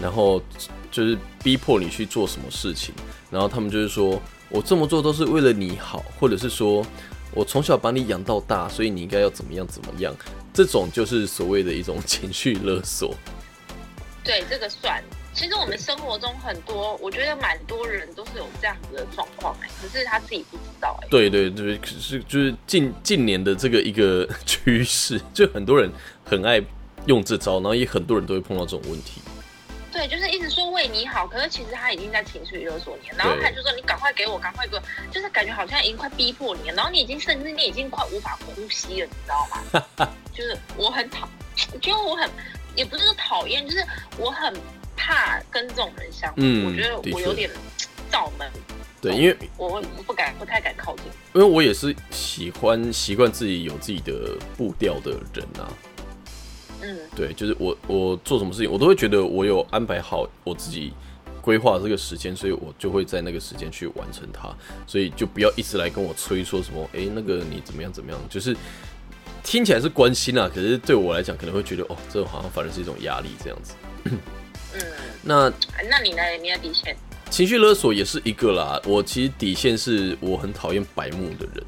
[0.00, 0.40] 然后
[0.90, 2.94] 就是逼迫你去做什么事情，
[3.30, 6.86] 然后他们就是说我这么做都是为了你好，或者是说
[7.32, 10.14] 我从小把你养到大，所以你应该要怎么样怎么样，
[10.52, 13.14] 这种就是所谓的一种情绪勒索。
[14.22, 15.02] 对，这个算。
[15.40, 21.08] 其实我们生活中很多，我觉得蛮多人都是有这样子的状况哎，可是他自己不知道哎。
[21.08, 25.90] 对对对，可是就是近近年的这个一个趋势，就很多人
[26.26, 26.60] 很爱
[27.06, 29.22] 用这招，然后也很多人都会碰到这种问题。
[29.90, 39.48] 对，就是一直说为你好，可是其实他已经在情绪勒索你，然后他就说你赶快给我，赶快给我，就是感觉好像已经快逼迫你了，然后你已经甚至你已经快无法呼吸了，你知道
[39.96, 40.06] 吗？
[40.36, 41.26] 就是我很讨，
[41.72, 42.28] 我觉得我很
[42.76, 43.82] 也不是说讨厌，就是
[44.18, 44.54] 我很。
[45.00, 47.48] 怕跟这种人相处，我觉得我有点
[48.10, 48.46] 造门。
[49.00, 51.06] 对，因为我不敢，不太敢靠近。
[51.32, 55.72] 因为我也是喜欢习惯自己有自己的步调的人啊。
[56.82, 60.92] 嗯，对，就是我我做什么事情，我都会觉得我有安排好我自己
[61.40, 64.54] 规划这个时间，所以我就会在那个时间去完成它。
[64.86, 68.20] 所以就不要一直来跟我催说什么，哎，那个你怎么样怎么样？
[68.28, 68.54] 就是
[69.42, 73.74] 听起来是关心啊，可是对我来讲可能会觉得，哦，这好像反而是一种压力这样子。
[74.74, 74.80] 嗯，
[75.22, 75.52] 那
[75.88, 76.22] 那你呢？
[76.40, 76.96] 你的底线？
[77.30, 78.80] 情绪勒索也是一个啦。
[78.84, 81.64] 我其实底线是我很讨厌白目的人。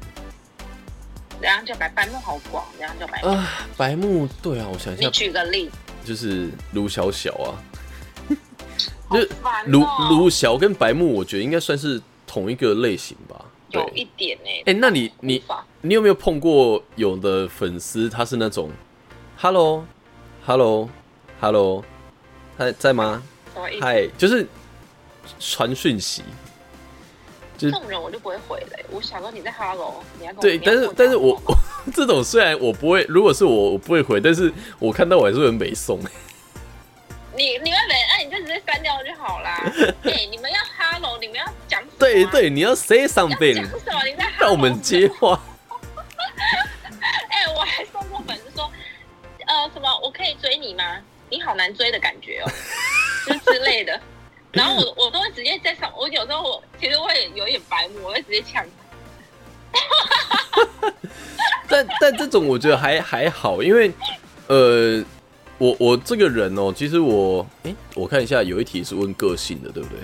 [1.39, 1.87] 怎样叫白？
[1.89, 3.19] 白目好广，怎样叫白？
[3.21, 5.05] 啊，白目，对啊，我想一下。
[5.05, 5.69] 你举个例。
[6.03, 7.55] 就是卢小小啊。
[9.11, 9.19] 就
[9.67, 13.45] 卢卢小跟白目，我觉得应该算是同一个类型吧。
[13.69, 14.63] 有一点哎。
[14.65, 15.41] 哎，那你你
[15.81, 18.71] 你有没有碰过有的粉丝他是那种
[19.37, 21.83] ，Hello，Hello，Hello。
[22.63, 23.21] 在在吗？
[23.81, 24.47] 嗨，就是
[25.39, 26.23] 传讯息，
[27.57, 28.85] 这种人我就不会回嘞。
[28.89, 31.39] 我想说你在 Hello，你要对，但是但是我
[31.93, 35.99] 这种虽然我不会，如果是我我不会回，但是我看到我还是很美送。
[37.35, 39.63] 你你们没，那你就直接删掉就好啦。
[40.03, 44.03] 哎，你们要 Hello，你们要讲对对，你要 say something，讲什么？
[44.05, 45.39] 你在让我们接话。
[47.29, 48.69] 哎，我还送过粉丝说，
[49.47, 49.99] 呃，什么？
[50.03, 50.83] 我可以追你吗？
[51.33, 52.51] 你好难追的感觉哦，
[53.25, 53.99] 就之类的。
[54.51, 58.63] 然后我 我都会直接在上，我有时候我其实会有点白目，我会直接抢。
[61.67, 63.91] 但但这种我觉得还还好，因为
[64.45, 65.03] 呃，
[65.57, 69.97] 我我这个人哦，其实我哎，我看一下，有一题是问个性的，对不对？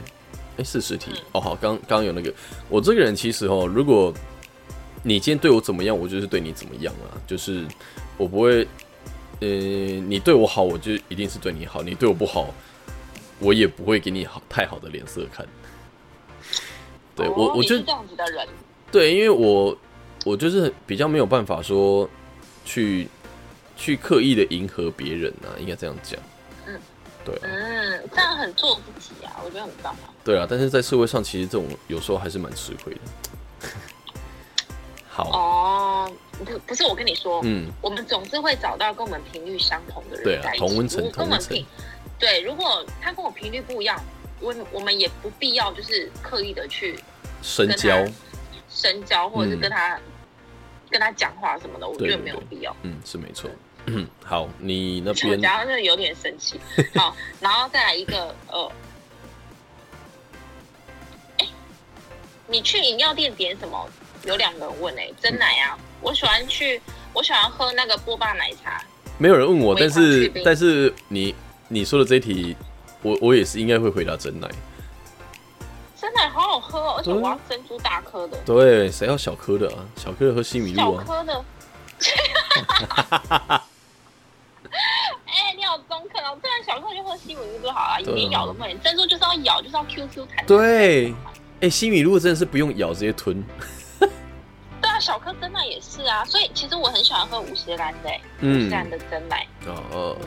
[0.57, 2.33] 哎，四十题哦，好，刚刚有那个，
[2.69, 4.11] 我这个人其实哦，如果
[5.03, 7.63] 你今天对我怎么样，我就是对你怎么样啊，就是
[8.17, 8.67] 我不会。
[9.41, 12.53] 呃，你对我好，我就一定是对你好；你对我不好，
[13.39, 15.45] 我也不会给你好太好的脸色看。
[17.15, 18.47] 对我，我就这样子的人。
[18.91, 19.77] 对，因为我
[20.25, 22.09] 我就是比较没有办法说
[22.65, 23.07] 去
[23.77, 26.19] 去刻意的迎合别人啊，应该这样讲。
[26.65, 26.79] 嗯，
[27.23, 30.13] 对，嗯，这样很做自己啊，我觉得很棒啊。
[30.23, 32.99] 对啊，但是在社会上，其实这种有时候还是蛮吃亏的。
[35.09, 36.11] 好哦。
[36.45, 40.59] 不不是我跟你说，嗯，我们总是会找到跟我们频率相同的人在一起。
[40.59, 41.65] 同温层，同温层。
[42.17, 44.01] 对，如果他跟我频率不一样，
[44.39, 46.97] 我我们也不必要就是刻意的去
[47.41, 48.05] 深交、
[48.69, 49.99] 深交，或者是跟他
[50.89, 52.73] 跟他讲话什么的，我觉得没有必要。
[52.83, 53.49] 嗯，是没错。
[53.87, 56.57] 嗯， 好，你那边假如是有点生气。
[56.95, 58.71] 好，然后再来一个呃，
[61.39, 61.47] 哎，
[62.47, 63.89] 你去饮料店点什么？
[64.25, 65.77] 有两个人问哎，真奶啊！
[66.01, 66.81] 我喜欢去，
[67.13, 68.83] 我喜欢喝那个波霸奶茶。
[69.17, 71.35] 没有人问我，但是但是你
[71.67, 72.55] 你说的这一题，
[73.01, 74.47] 我我也是应该会回答真奶。
[75.99, 78.37] 真奶好好喝哦，而且我要珍珠大颗的。
[78.45, 79.85] 对，谁要小颗的啊？
[79.95, 81.03] 小颗的喝西米露啊。
[81.05, 81.45] 小颗的。
[85.25, 86.37] 哎，你好中肯哦！
[86.41, 88.81] 不然小颗就喝西米露就好了，连咬都不能。
[88.81, 90.45] 珍珠就是要咬，就是要 Q Q 弹。
[90.45, 91.13] 对，
[91.61, 93.43] 哎，西米露真的是不用咬，直接吞。
[94.99, 98.09] 小颗真奶也是啊，所以其实我很喜欢喝五十兰的，
[98.41, 99.47] 五十兰的真奶。
[99.65, 100.17] 哦哦，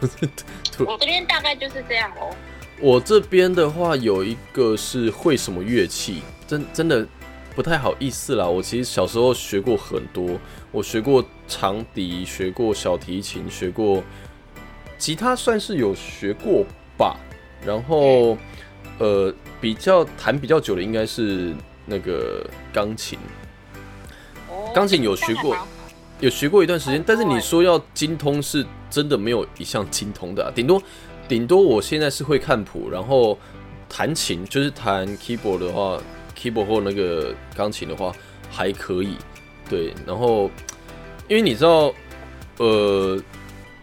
[0.86, 2.34] 我这边大概就是这样哦。
[2.80, 7.06] 我这边的话有一个是会什么乐器，真真的
[7.54, 8.44] 不太好意思啦。
[8.44, 10.38] 我其实小时候学过很多，
[10.72, 14.02] 我学过长笛，学过小提琴，学过
[14.98, 16.64] 吉他，算是有学过
[16.96, 17.16] 吧。
[17.64, 18.36] 然后
[18.98, 21.54] 呃，比较弹比较久的应该是
[21.86, 23.16] 那个钢琴。
[24.74, 25.56] 钢琴有学过，
[26.20, 30.82] 有学过一段时间，但是你说要精通，是真的没有一项精通的，顶多
[31.28, 33.38] 顶多我现在是会看谱，然后
[33.88, 36.00] 弹琴就是弹 keyboard 的话
[36.36, 38.12] ，keyboard 或那个钢琴的话
[38.50, 39.16] 还可以，
[39.68, 40.50] 对，然后
[41.28, 41.92] 因为你知道，
[42.56, 43.20] 呃，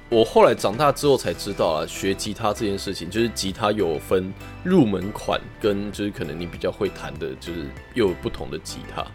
[0.10, 9.06] 我后来长大之后才知道啊，学吉他这件事情，就是吉他有分入门款跟就是可能你比较会弹的，就是又有不同的吉他。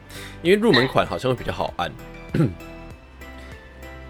[0.40, 1.90] 因为入门款好像会比较好按，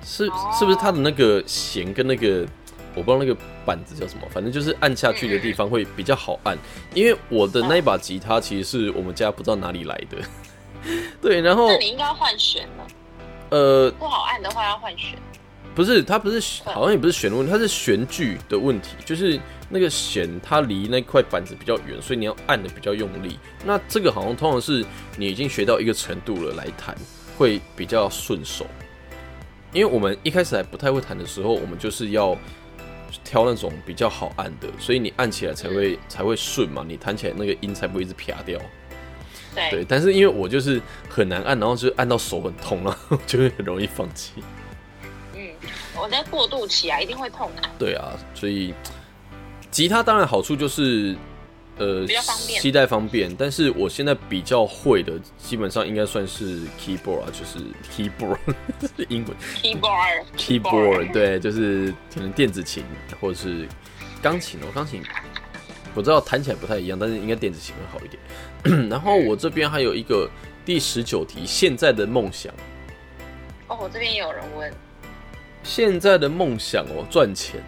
[0.04, 0.26] 是
[0.58, 2.46] 是不是它的那个弦跟那个
[2.94, 6.54] 我不知道那个板子叫什么，反正就是按下去的地方会比较好按。
[6.92, 10.18] 因为我的那一把吉他其实是我们家不知道哪里来的，
[11.22, 12.86] 对，然后那你应该换弦了。
[13.48, 15.18] 呃，不好按的话要换弦。
[15.74, 23.38] 不是，它不是，好像也不是弦的问题，它是弦距的问题，就是那个弦它离那块板子比较远，所以你要按的比较用力。
[23.64, 24.84] 那这个好像通常是
[25.16, 26.96] 你已经学到一个程度了来弹，
[27.36, 28.66] 会比较顺手。
[29.72, 32.38] 因为我们一开始还不太会弹的时候，我们就是要
[33.24, 38.60] 挑那种比较好按的，所以你按起来才会才会顺嘛，你弹起来那个音才不会一直啪掉。
[39.56, 39.84] 对。
[39.88, 44.34] 但是因为我就是很难按，然后就按到手很痛了，就会很容易放弃。
[45.96, 47.62] 我在过渡期啊，一定会痛啊。
[47.78, 48.74] 对啊，所以
[49.70, 51.16] 吉他当然好处就是，
[51.78, 53.34] 呃，比较方便，携带方便。
[53.36, 58.38] 但是我现在比较会的，基本上应该算是 keyboard 啊，就是 keyboard
[59.08, 62.84] 英文 keyboard，keyboard 对，就是可能电子琴
[63.20, 63.66] 或者是
[64.22, 65.02] 钢琴哦，钢琴
[65.94, 68.20] 我知道弹起来不太一样，但是应该电子琴会好一点。
[68.90, 70.28] 然后我这边还有一个
[70.64, 72.52] 第十九题，现在的梦想。
[73.68, 74.72] 哦，我这边也有人问。
[75.64, 77.60] 现在的梦想哦，赚钱，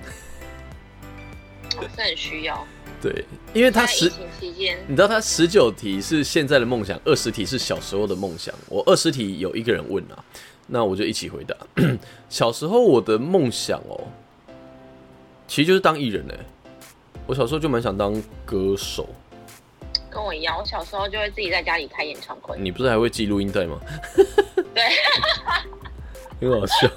[1.71, 2.65] 是很需要。
[3.03, 8.55] 对，因为他十期间，你知道他十九题是现在的梦想，二十题是小时候的梦想。
[8.69, 10.25] 我二十题有一个人问啊，
[10.67, 11.57] 那我就一起回答。
[12.29, 14.01] 小时候我的梦想哦，
[15.49, 16.35] 其实就是当艺人呢。
[17.27, 19.09] 我小时候就蛮想当歌手，
[20.09, 20.57] 跟我一样。
[20.57, 22.57] 我小时候就会自己在家里开演唱会。
[22.59, 23.81] 你不是还会记录音带吗？
[24.75, 24.85] 对，
[26.41, 26.89] 很好笑。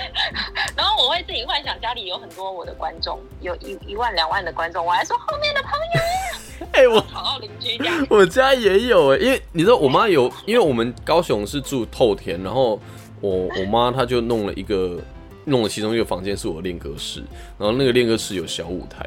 [0.76, 12.80] 然后我会自己幻想家里有很多我的观众，有一一万两万的观众，我还说后面的朋友， 哎，我跑到邻居家， 我家也有哎，因为你知道我妈有，因为我们高雄是住透天，然后
[13.20, 15.00] 我我妈她就弄了一个，
[15.44, 17.22] 弄了其中一个房间是我练歌室，
[17.58, 19.06] 然后那个练歌室有小舞台，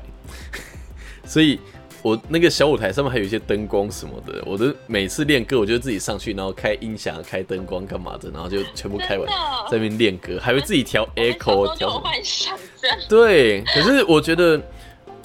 [1.25, 1.59] 所以。
[2.05, 9.27] 我那个小舞台上面还有一些灯光什么的，我的每次练歌，我就自己上去，然后开音响、开灯光干嘛的，然后就全部开完，
[9.71, 11.99] 在那边练歌，还会自己调 echo 调。
[11.99, 12.95] 幻想症。
[13.09, 14.61] 对，可是我觉得，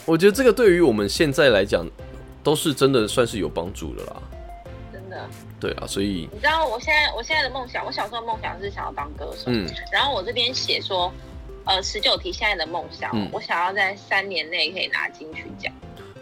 [0.06, 1.86] 我觉得这个对于我们现在来讲，
[2.42, 4.16] 都是真的算是有帮助的啦。
[4.90, 5.28] 真的。
[5.60, 11.12] 对啊，所以你知道我现在我现在的梦想，我小时候梦想是想要当歌手，嗯，然后我这边写说，
[11.66, 15.70] 呃，十九题现在的梦想，我想要在三年内可以拿金曲奖。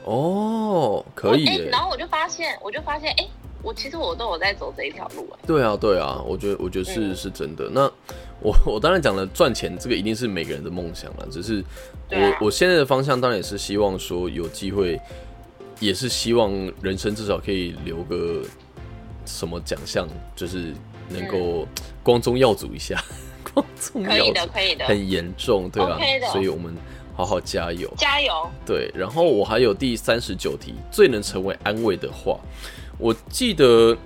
[0.09, 1.45] 哦，可以。
[1.71, 3.29] 然后我就发现，我就发现，哎，
[3.63, 5.39] 我其实我都有在走这一条路，哎。
[5.47, 7.69] 对啊，对啊，我觉得，我觉得是是真的。
[7.71, 7.83] 那
[8.41, 11.29] 我 我当然讲了，赚钱这个一定是每个人的梦想了。
[11.31, 11.63] 只是
[12.11, 14.99] 我我现在的方向当然也是希望说有机会，
[15.79, 18.41] 也是希望人生至少可以留个
[19.27, 20.73] 什么奖项，就是
[21.11, 21.69] 能够
[22.03, 22.99] 光宗耀祖一下，
[23.53, 25.99] 光宗耀祖，可以的，可以的，很严重，对啊，
[26.33, 26.75] 所以我们。
[27.19, 28.49] 好好加油，加油！
[28.65, 32.39] 对，然后我还有第三十九题，最能成为安慰的话，
[32.97, 33.97] 我记得，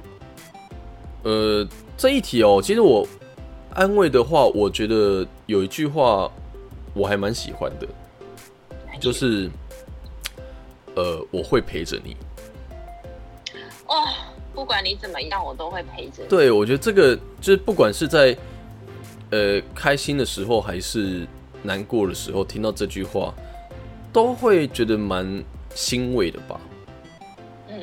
[1.23, 3.07] 呃，这一题哦，其实我
[3.75, 6.33] 安慰的话，我觉得有一句话
[6.95, 7.87] 我还蛮喜欢的，
[8.99, 9.51] 就是，
[10.95, 12.17] 呃，我会陪着你。
[13.89, 14.09] 哦，
[14.55, 16.25] 不管你怎么样，我都会陪着。
[16.31, 18.35] 对，我觉得这个就是不管是在
[19.29, 21.27] 呃开心的时候，还是。
[21.63, 23.33] 难过的时候听到这句话，
[24.13, 25.43] 都会觉得蛮
[25.75, 26.61] 欣慰的吧？
[27.69, 27.81] 嗯，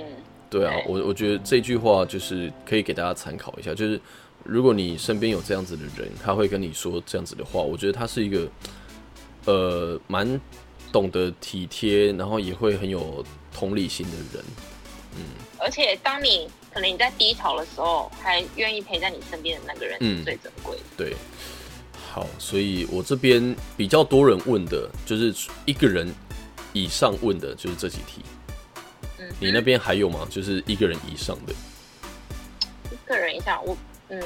[0.50, 3.74] 对啊，我我觉得这句话就是可以给大家参考一下。
[3.74, 4.00] 就是
[4.44, 8.48] 如果你身边有这样子的人，他会跟你说这样子的话，我觉得他是一个
[9.46, 10.40] 呃蛮
[10.92, 13.24] 懂得体贴，然后也会很有
[13.54, 14.46] 同理心的人。
[15.16, 15.24] 嗯，
[15.58, 20.84] 而且当你可能你在低潮的时候，还愿意陪在你身边的那个人，是最珍贵的。
[20.96, 21.16] 对。
[22.20, 25.34] 好，所以我这边比较多人问的，就是
[25.66, 26.14] 一个人
[26.74, 28.22] 以上问的，就是这几题。
[29.20, 30.28] 嗯，你那边还有吗？
[30.30, 31.54] 就是一个人以上的。
[32.92, 33.78] 一个人以上，我
[34.10, 34.22] 嗯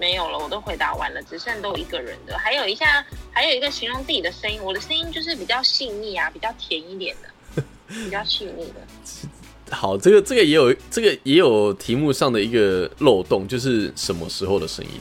[0.00, 2.38] 没有了，我都回答完了，只剩都一个人的。
[2.38, 9.76] 还有一下，还有一个形容自己的声音，我的声音就是比较细腻啊，比较甜一点的， 比较细腻的。
[9.76, 14.92] 好，这个这个也有这个也有题目上的一个漏洞，就是什么时候的声音。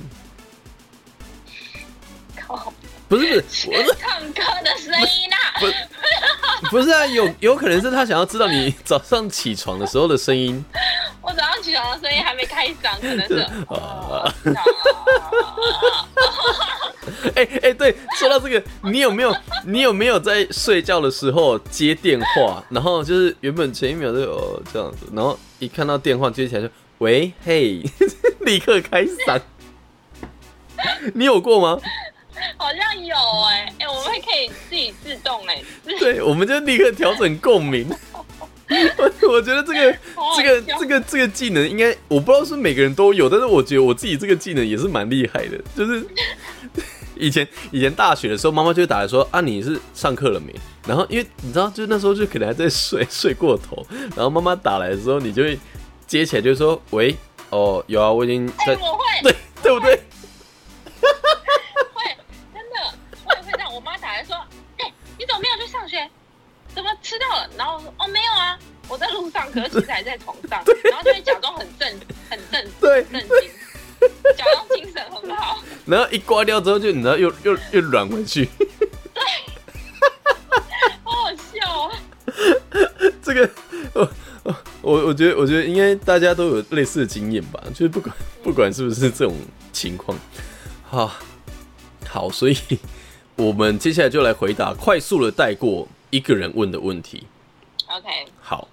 [3.07, 5.37] 不是不是，我是唱歌的声音呐。
[5.59, 10.63] 不，不是啊，有有可能是他想要知道你早上起床的时候的声音。
[11.21, 13.39] 我早上起床的声音还没开嗓，可能是。
[13.69, 14.33] 啊。
[17.35, 19.33] 哎哎，对，说到这个，你有没有
[19.65, 27.81] 你有没有在睡觉的时候接电话，然后就是原本前一秒就哦这样子，然后一看到电话接起来就喂嘿，
[28.41, 29.39] 立刻开嗓。
[31.13, 31.79] 你有过吗？
[32.57, 33.15] 好像有
[33.49, 35.61] 哎哎，我们会可以自己自动哎，
[35.99, 37.87] 对，我们就立刻调整共鸣。
[38.97, 39.97] 我我觉得这个
[40.35, 45.57] 这个这个这个技能应该我不知道是每个人都有，但是我觉得我自己这个技能也是蛮厉害的。
[45.73, 46.05] 就是
[47.15, 50.53] 以前以前大学的时候，妈妈就会打来说啊，你是上课了没？
[50.85, 55.57] 然后因为你知道，就那时候就可能还在睡睡过头，然后妈妈打来的时候，你就会
[56.05, 57.15] 接起来，就说喂，
[57.49, 59.97] 哦，有啊，我已经在，我会，对对不对？
[69.57, 71.89] 可是其实还在床上，然后就会假装很正
[72.29, 73.49] 很正对震惊，
[74.37, 78.47] 假装精神很好， 然后一挂掉之后就你知道又又又软回去，
[79.13, 79.23] 对，
[81.03, 81.99] 好好笑啊！
[83.23, 83.49] 这个
[83.93, 84.09] 我
[84.81, 89.35] 我我觉得我觉得应该大家都有类似的经验吧，就是不管不管是不是这种
[89.73, 90.17] 情况，
[90.83, 91.11] 好，
[92.07, 92.57] 好，所以。
[93.37, 97.27] 我们接下来就来回答，快速的带过一个人问的问题。
[97.85, 98.09] OK，
[98.41, 98.67] 好，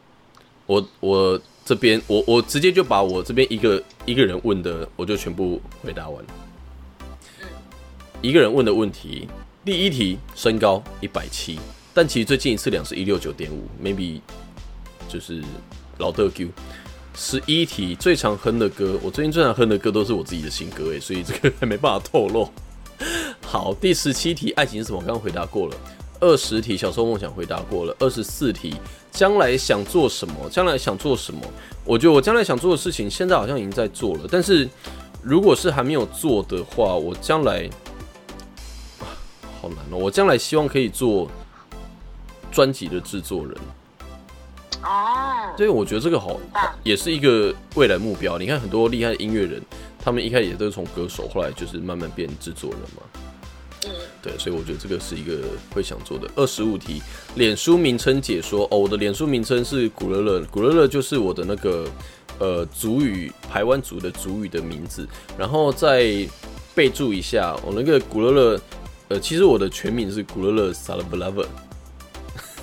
[0.66, 6.24] 我我这边我我直接就把我这边一个一个人问的，我就全部回答完。
[7.40, 7.46] 嗯，
[8.22, 9.28] 一个人问的问题，
[9.64, 11.58] 第一题，身高一百七，
[11.92, 14.20] 但其实最近一次量是一六九点五，maybe
[15.08, 15.42] 就是
[15.98, 16.48] 老的 Q。
[17.16, 22.50] 十一题，最常哼的歌，我最近最常哼的歌都是我自己的新歌诶，所以这个 还没办法透露。
[23.40, 24.98] 好，第十七题，爱情是什么？
[24.98, 25.76] 我刚刚回答过了。
[26.25, 27.95] 二十题，小时候梦想回答过了。
[27.99, 28.75] 二十四题，
[29.11, 30.35] 将来想做什么？
[30.51, 31.41] 将来想做什么？
[31.85, 34.22] 我觉得我将来想做的事情，现在好像已经在做了。
[34.31, 34.66] 但是，
[35.22, 37.68] 如果是还没有做的话，我将来
[39.61, 39.99] 好难哦。
[39.99, 41.29] 我将来希望可以做
[42.51, 43.55] 专辑的制作人。
[44.83, 46.41] 哦，对，我觉得这个好，
[46.83, 48.39] 也是一个未来目标。
[48.39, 49.61] 你看，很多厉害的音乐人，
[50.03, 53.03] 他们一开始也都是从歌手，后来就是慢慢变制作人嘛。
[54.22, 56.28] 对，所以我觉得这个是一个会想做的。
[56.35, 57.03] 二十五题，
[57.35, 61.87] 脸书名称解说哦，我的脸书名称是古乐乐，古乐乐就是我的那个
[62.39, 65.07] 呃族语台湾族的族语的名字。
[65.37, 66.26] 然后再
[66.74, 68.61] 备注一下，我那个古乐乐，
[69.09, 71.49] 呃，其实我的全名是古乐乐 s a l a v l o v e r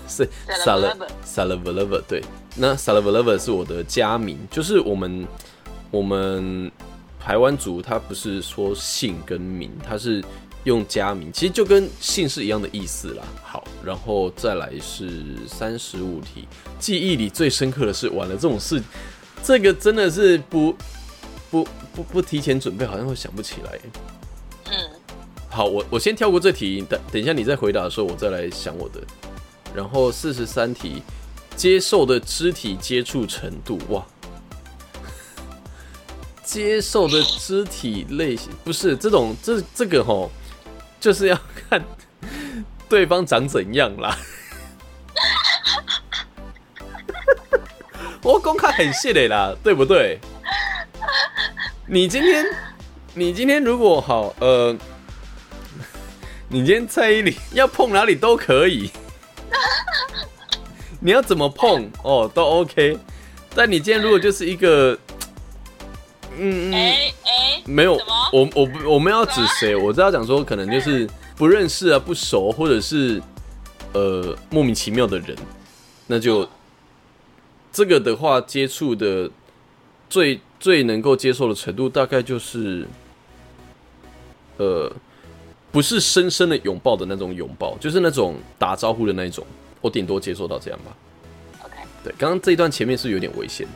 [0.07, 2.03] 是 s a l a s a l a v l o v e r
[2.07, 2.23] 对，
[2.55, 5.27] 那 s a l a v l o v e r 是我的家名，就是我们
[5.91, 6.71] 我们
[7.19, 10.23] 台湾族，他不是说姓跟名，他是。
[10.63, 13.23] 用家名，其实就跟姓氏一样的意思啦。
[13.43, 16.47] 好，然后再来是三十五题，
[16.79, 18.81] 记忆里最深刻的是，完了这种事，
[19.43, 20.75] 这个真的是不
[21.49, 23.79] 不不不提前准备，好像会想不起来。
[24.65, 24.73] 嗯，
[25.49, 29.01] 好，我我先跳过这题，等等一下你再回答的时候，我再来想我的。
[29.73, 31.01] 然后四十三题，
[31.55, 34.05] 接受的肢体接触程度，哇，
[36.43, 40.29] 接受的肢体类型不是这种，这这个吼。
[41.01, 41.37] 就是要
[41.67, 41.83] 看
[42.87, 44.15] 对方长怎样啦。
[48.21, 50.19] 我公开很谢的啦，对不对？
[51.87, 52.45] 你今天，
[53.15, 54.77] 你今天如果好，呃，
[56.47, 58.91] 你今天蔡依林要碰哪里都可以，
[60.99, 62.99] 你要怎么碰哦都 OK。
[63.55, 64.97] 但你今天如果就是一个，
[66.37, 66.95] 嗯嗯。
[67.65, 67.93] 没有，
[68.33, 69.75] 我我不我们要指谁？
[69.75, 71.07] 我知道讲说可能就是
[71.37, 73.21] 不认识啊，不熟，或者是
[73.93, 75.37] 呃莫名其妙的人，
[76.07, 76.47] 那就
[77.71, 79.29] 这个的话接触的
[80.09, 82.87] 最最能够接受的程度，大概就是
[84.57, 84.91] 呃
[85.71, 89.45] 不是深深的拥抱的那种拥抱，就是那种打招呼的那一种，
[89.81, 90.97] 我顶多接受到这样吧。
[91.63, 93.67] OK，对，刚刚这一段前面是有点危险。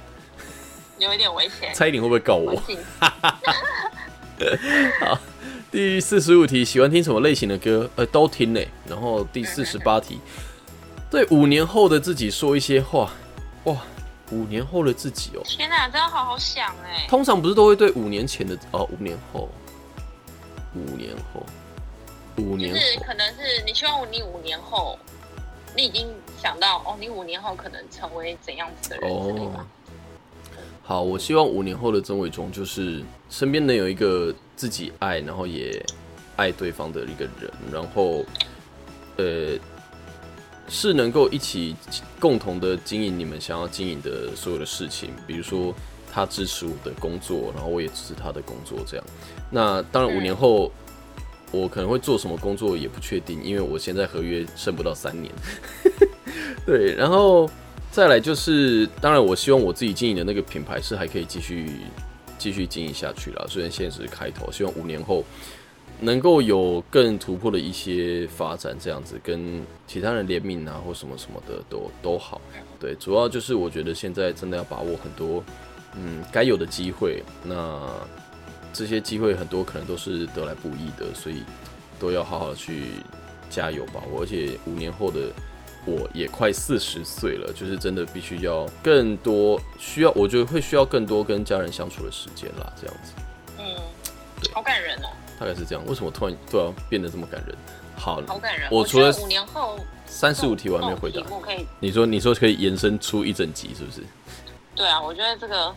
[0.98, 2.56] 有一点危险，蔡依林会不会告我？
[5.00, 5.20] 好，
[5.72, 7.89] 第四十五题，喜欢听什么类型的歌？
[7.96, 8.62] 呃，都听呢。
[8.88, 10.20] 然后第四十八题，
[11.10, 13.12] 对五年后的自己说一些话。
[13.66, 13.78] 哇，
[14.32, 15.41] 五年后的自己哦。
[15.43, 17.06] 天哪，真的好好想哎。
[17.08, 19.50] 通常不是都会对五年前的哦，五年后，
[20.76, 21.46] 五年后，
[22.38, 24.98] 五年是可能是你希望你五年后，
[25.76, 26.08] 你已经
[26.41, 29.66] 想到哦，你五年后可能成为怎样子的人哦。
[30.88, 35.84] 好，我希望五年后的曾伟忠就是身边能有一个自己爱，然后也
[36.36, 38.24] 爱对方的一个人，然后
[39.18, 39.58] 呃
[40.70, 41.76] 是能够一起
[42.20, 45.74] 共同的经营你们想要经营的所有的事情，比如说
[46.14, 49.04] 他支持我的工作，然后我也支持他的工作，这样。
[49.50, 50.72] 那当然五年后
[51.52, 55.34] 我可能会做什么工作也不确定，因为我现在合约剩不到三年。
[56.64, 57.50] 对，然后。
[57.96, 61.78] 再来就是，当然，我希望我自己经营的那个品牌是还可以继续
[62.38, 63.48] 继续经营下去了。
[63.48, 65.24] 虽然现在是开头，希望五年后
[66.02, 72.41] 能够有更突破的一些发展，这样子跟其他人联名啊，或什么什么的都都好。
[72.82, 75.41] 对，主要就是我觉得现在真的要把握很多
[75.96, 77.24] 嗯该有的机会。
[77.46, 77.80] 那
[78.74, 81.43] 这些机会很多可能都是得来不易的，所以
[81.98, 82.88] 都要好好去
[83.50, 84.22] 加油把握。
[84.22, 85.32] 而且五年后的。
[85.86, 93.14] 我也快四十岁了，就是真的必须要更多需要，我觉得会需要更多跟家人相处的时间啦，这样子。
[93.60, 93.66] 嗯，
[94.52, 95.10] 好感人哦。
[95.40, 97.56] 大概是这样，为什么突然突然变得这么感人？
[97.96, 98.68] 好，好感人。
[98.72, 99.78] 我除了五年后
[100.08, 101.66] 三十五题我还没回答，可以。
[101.80, 104.02] 你说你说可以延伸出一整集是不是？
[104.76, 105.74] 对啊，我觉得这个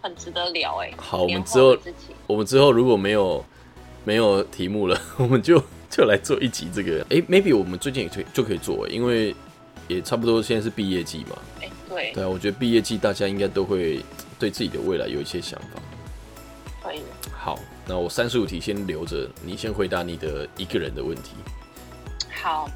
[0.00, 0.92] 很值得聊哎。
[0.96, 1.76] 好，我们之后
[2.26, 3.44] 我们之后如果没有
[4.04, 5.60] 没有题目了， 我们就。
[5.96, 9.32] 就来做一集这个，哎，maybe 我们最近也可以就可以做，因为
[9.86, 11.36] 也差不多现在是毕业季嘛。
[11.62, 12.12] 哎，对。
[12.12, 14.04] 对啊，我觉得毕业季大家应该都会
[14.36, 15.80] 对自己的未来有一些想法。
[16.82, 17.00] 可以。
[17.32, 21.30] 好，那我三十五题先留着，你先回答你的一个人的问题。
[22.42, 22.68] 好，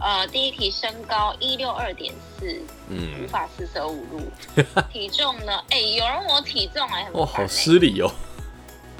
[0.00, 4.20] 呃，第一题，身高一六二点四，嗯，无法四舍五入。
[4.92, 5.52] 体重呢？
[5.70, 8.10] 哎，有人问我体重哎，哦，好失礼哦。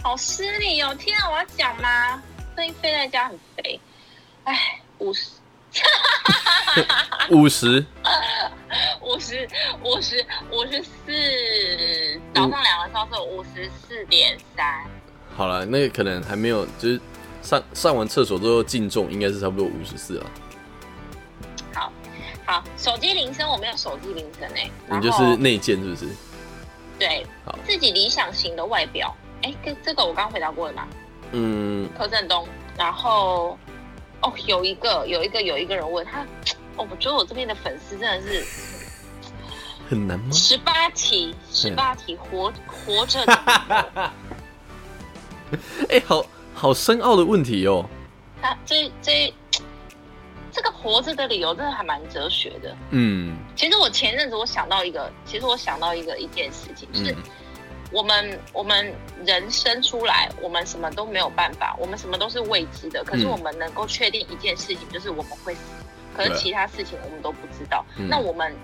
[0.05, 0.95] 好失礼哦！
[0.95, 2.23] 天啊，我要讲吗？
[2.57, 3.79] 最近飞在家很肥，
[4.45, 5.29] 哎，五十，
[7.29, 7.85] 五十，
[9.03, 9.47] 五十，
[9.85, 14.87] 五十，五十四，早上量的时候是五十四点三。
[15.37, 16.99] 好了，那个可能还没有，就是
[17.43, 20.27] 上上完厕所之后净重应该是差不多五十四了。
[21.75, 21.93] 好，
[22.47, 26.09] 好，手机铃声我没有手机铃声哎，你就是内建是不是？
[26.99, 30.89] 对，好，自己理想型的外表，哎，这这个我刚刚回答过了吗？
[31.33, 32.47] 嗯，柯震东，
[32.79, 33.59] 然后
[34.23, 36.23] 哦，有一个，有一个，有一个人问他，
[36.77, 38.45] 哦，我觉得我这边的粉丝真的是
[39.91, 40.33] 很难吗？
[40.33, 44.13] 十八题，十八题，活活着的，
[45.91, 46.25] 哎，好
[46.55, 47.85] 好深奥的问题哦。
[48.43, 49.33] 他这这
[50.53, 52.77] 这个活着的理由真的还蛮哲学的。
[52.91, 57.17] 嗯，其实我前阵子我想到一个，其实我想到一个一件事情，就是。
[57.97, 58.93] 我们我们
[59.25, 63.03] 人生出来，我们什么都没有办法，我们什么都是未知的。
[63.03, 65.61] 可是我们能够确定一件事情，就是我们会死。
[66.15, 67.83] 可是其他事情我们都不知道。
[67.97, 68.55] 那我们，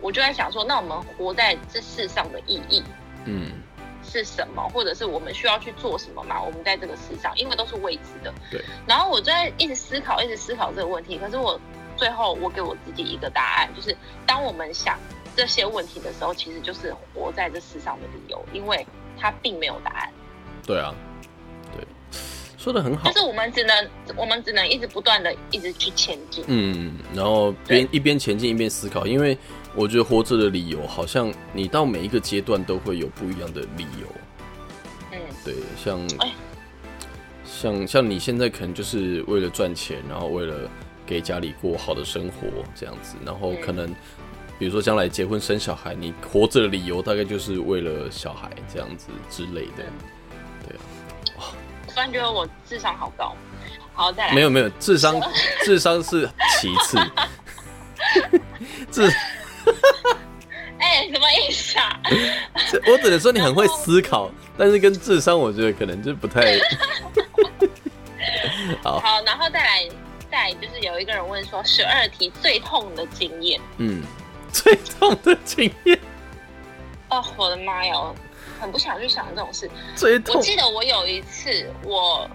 [0.00, 2.82] 我就在想说，那我们活在这世上的意义，
[3.26, 3.60] 嗯，
[4.02, 4.66] 是什么？
[4.72, 6.40] 或者是我们需要去做什么嘛？
[6.40, 8.32] 我们在这个世上，因为都是未知的。
[8.50, 8.64] 对。
[8.86, 11.18] 然后我就在一直思考，一直思考这个问题。
[11.18, 11.60] 可是我
[11.94, 13.94] 最后，我给我自己一个答案，就是
[14.26, 14.98] 当我们想。
[15.38, 18.84] 这些问题的时候，其实就是活在这世上的理由，因为
[19.16, 20.12] 他并没有答案。
[20.66, 20.92] 对啊，
[21.72, 21.86] 对，
[22.58, 23.08] 说的很好。
[23.08, 26.42] 就是我们只能，我们只能一直不断的一直去前进。
[26.48, 29.38] 嗯，然后边一边前进一边思考，因为
[29.76, 34.08] 我觉得活着的理由，好像你到每一个阶段都会有不一样的理由。
[35.12, 36.08] 嗯，对，像，
[37.44, 40.68] 像像你现在可能就是为了赚钱，然后为了
[41.06, 43.94] 给家里过好的生活这样子，然后可能。
[44.58, 49.84] 比如说将来结婚生小孩，你活着的理由大概就是为了小孩这样子之类的，
[50.66, 50.80] 对啊。
[51.38, 51.44] 哇，
[51.86, 53.36] 突然觉得我智商好高。
[53.94, 54.34] 好，再来。
[54.34, 55.20] 没有没有，智商
[55.62, 56.28] 智商是
[56.60, 56.98] 其次。
[58.90, 59.08] 智。
[60.78, 62.00] 哎，什么意思啊？
[62.86, 66.58] 我只能说你很会思考，但是跟智商我觉得可能就不太。
[68.82, 68.98] 好。
[68.98, 69.88] 好，然后再来，
[70.30, 73.60] 再就是有一个人问说，十二题最痛的经验。
[73.76, 74.02] 嗯。
[74.52, 75.98] 最痛的经验
[77.08, 77.94] 哦，我的妈呀，
[78.60, 79.70] 很不想去想这种事。
[79.96, 82.28] 最痛，我记得我有一次，我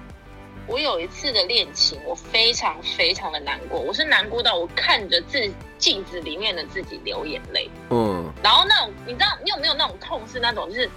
[0.66, 3.80] 我有一次的恋情，我非常非常的难过。
[3.80, 7.70] 我是难过到我看着自镜子里面的自己流眼泪。
[7.90, 10.90] 嗯，然后那种你知道，你有没有那种痛是那种，就是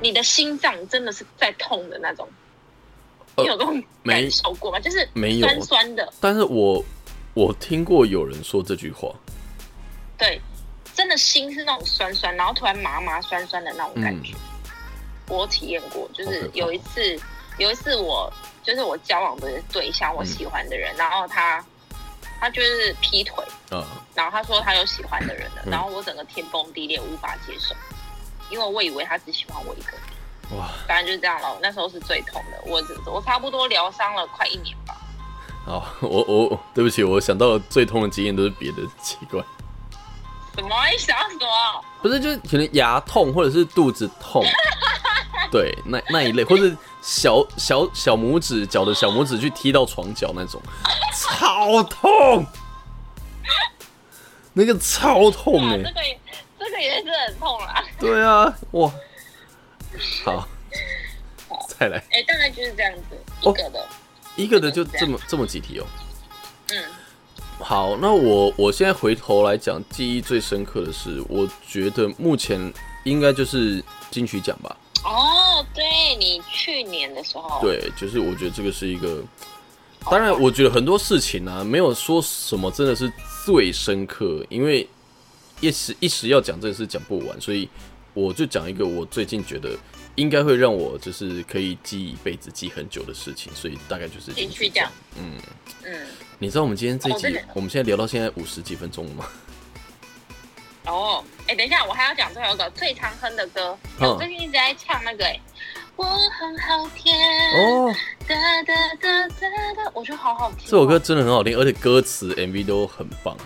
[0.00, 2.28] 你的心脏真的是在痛的那种。
[3.36, 4.80] 你有这种感受过吗？
[4.80, 6.12] 就是没有酸酸的。
[6.20, 6.84] 但是我
[7.34, 9.08] 我听过有人说这句话。
[10.18, 10.40] 对，
[10.94, 14.34] 真的心是那种酸酸，然后突然麻麻酸酸的那种感觉。
[15.28, 17.18] 我体验过，就是有一次，
[17.58, 21.64] 有一次我就是我交往的对象，我喜欢的人，然后他
[22.40, 27.74] 他就是劈腿，嗯，然后他说他有喜欢的人了，然后我整个天崩地裂，无法接受，
[28.50, 31.58] 因为我以为他只喜欢我一个人，哇，反正就是这样了。
[31.60, 34.96] 那时候是最痛的，我我差不多疗伤了快一年吧。
[35.66, 39.44] 哦，我我对不起，我想到最痛的经验都是别的奇怪。
[40.54, 40.68] 什么？
[40.90, 41.84] 你想什么？
[42.02, 44.44] 不是，就是可能牙痛或者是肚子痛。
[45.50, 46.70] 对，那那一类，或者
[47.00, 50.60] 小小小拇指脚的小拇指去踢到床角那种，
[51.16, 52.44] 超痛，
[54.52, 55.92] 那个超痛哎，这个
[56.58, 57.82] 这个也是很痛啦。
[57.98, 58.92] 对啊，哇，
[60.24, 60.46] 好，
[61.78, 63.86] 再来，哎，大概就是这样子，一个的，
[64.36, 65.86] 一个的就这么这么几题哦。
[67.68, 72.72] 嗯，好，那我我现在回头来讲，记忆最深刻的是，我觉得目前
[73.04, 74.74] 应该就是金曲奖吧。
[75.04, 75.84] 哦，对
[76.18, 79.22] 你去年的时候，对，就是我觉得这个是一个，
[80.10, 83.12] 当然，我觉得很多事情呢，没有说什么真的是
[83.44, 84.88] 最深刻，因为
[85.60, 87.68] 一时一时要讲这个事讲不完，所以
[88.14, 89.76] 我就讲一个我最近觉得
[90.16, 95.36] 应该会让我就是可以记一辈子、记很久的事情，所以大概就是金曲奖，嗯。
[95.84, 96.06] 嗯，
[96.40, 99.26] 你知道我们今天这集，我们现在聊到现在五十几分钟了吗？
[100.86, 103.76] 哦，哎，等一下，我还要讲最后一个最常哼的歌。
[103.98, 105.40] 我最近一直在唱那个，哎，
[105.96, 107.12] 我很好听。
[107.12, 107.92] 哦，
[108.28, 110.60] 哒哒哒哒哒，我觉得好好听。
[110.64, 113.36] 这首歌真的很好听，而且歌词 MV 都很棒。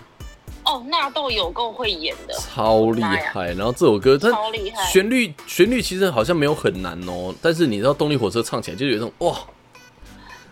[0.66, 3.54] 哦，纳豆有够会演的，超厉害。
[3.54, 9.34] 然后这首歌超厉害，旋律旋律其实好像没有很难哦，但是你知道动力火车唱起来就有一种哇。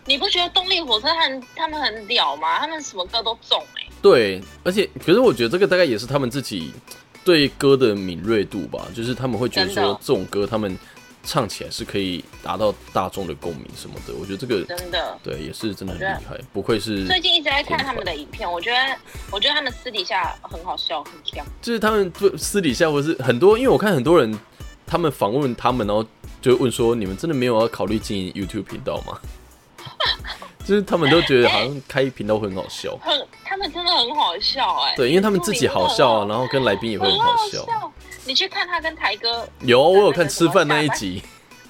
[0.05, 2.59] 你不觉得动力火车很他们很屌吗？
[2.59, 3.87] 他们什么歌都中哎。
[4.01, 6.73] 对，而且可是我觉得这个大概也是他们自己
[7.23, 10.75] 对歌的敏锐度吧，就是他们会觉得说这种歌他们
[11.23, 14.13] 唱起来是可以达到大众的共鸣什么的。
[14.19, 17.05] 我觉得这个真的对，也是真的很厉害，不愧是。
[17.05, 18.97] 最近一直在看他们的影片，我觉得
[19.29, 21.45] 我觉得他们私底下很好笑，很强。
[21.61, 24.35] 就是他们私底下或是很多，因为我看很多人
[24.87, 26.03] 他们访问他们，然后
[26.41, 29.19] 就问说：“你们真的没有要考虑经营 YouTube 频道吗？”
[30.63, 34.95] 就是他们都觉得好像开频道会很好笑，很他们真的很好笑哎。
[34.95, 37.91] 对，因为他们自己好笑啊，然后跟来宾也会很好笑。
[38.25, 41.23] 你去看他跟台哥有，我有看吃饭那一集，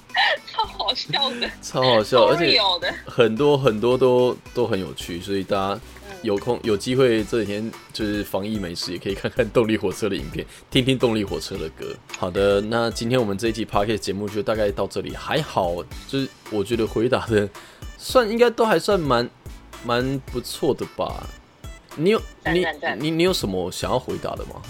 [0.52, 2.60] 超好笑的， 超好笑，而且
[3.06, 5.80] 很多很多都都很有趣，所以大家
[6.20, 11.86] 有空有机会这几天就是防疫美食，也可以看看动力火车的影片，听听动力火车的歌。
[12.18, 17.48] 好的，那今天我们这一期 p a r k e 节目就大概到这里，还好，就是我觉得回答的。
[18.02, 19.30] 算应该都还算蛮
[19.84, 21.24] 蛮不错的吧？
[21.94, 22.66] 你有你
[22.98, 24.60] 你你有什么想要回答的吗？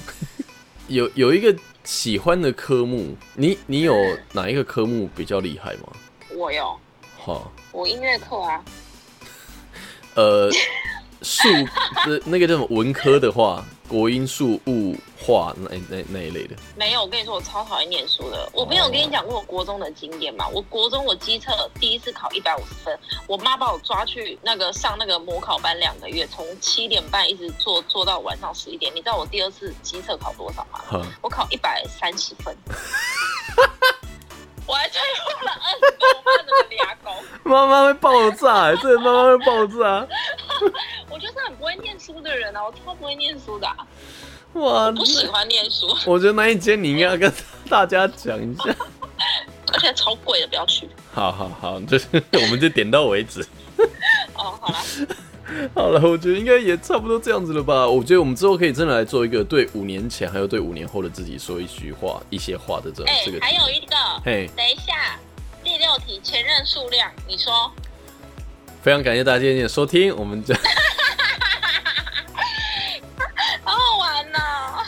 [0.89, 3.97] 有有一个喜欢的科目，你你有
[4.33, 5.89] 哪一个科目比较厉害吗？
[6.37, 6.79] 我有，
[7.19, 8.63] 好，我音乐课啊。
[10.15, 10.51] 呃，
[11.23, 11.49] 数
[12.07, 13.65] 的那个叫什么文科的话。
[13.93, 18.49] 国音数物化那那那一类的没有，我跟你说，我超讨厌念书的。
[18.55, 20.49] 我没有跟你讲过我国中的经验嘛？
[20.49, 28.91] 我国中我机测第一次考一百五十分，我妈把我抓去那个上那个模考班两个月，从七点半一直做做到晚上十一点。
[28.95, 30.81] 你知道我第二次机测考多少吗？
[31.21, 32.57] 我考一百三十分，
[34.67, 37.13] 我还退后了二十分，我妈怎么牙膏？
[37.45, 40.09] 妈妈会爆炸，这妈妈会爆炸。
[41.11, 43.69] 我就是很不会念书的人啊，我超不会念书的。
[44.55, 45.89] 哇，不喜欢念书。
[46.07, 47.33] 我觉得那一间你应该要跟
[47.71, 48.75] 大家讲一下，
[49.73, 50.89] 而且超贵的，不要去。
[51.15, 53.41] 好好好，就是我们就点到为止。
[54.35, 54.79] 哦，好了，
[55.75, 57.89] 好了，我觉得应该也差不多这样子了吧。
[57.89, 63.39] 我觉得我们之后可以真的来做一个对五年前还有对五年后的自己说一句话、一些话的这这个。
[63.41, 65.19] 还有一个，嘿，等一下，
[65.65, 67.73] 第六题前任数量，你说。
[68.83, 70.53] 非常感谢大家今天的收听，我们这
[73.63, 74.39] 好好玩呢。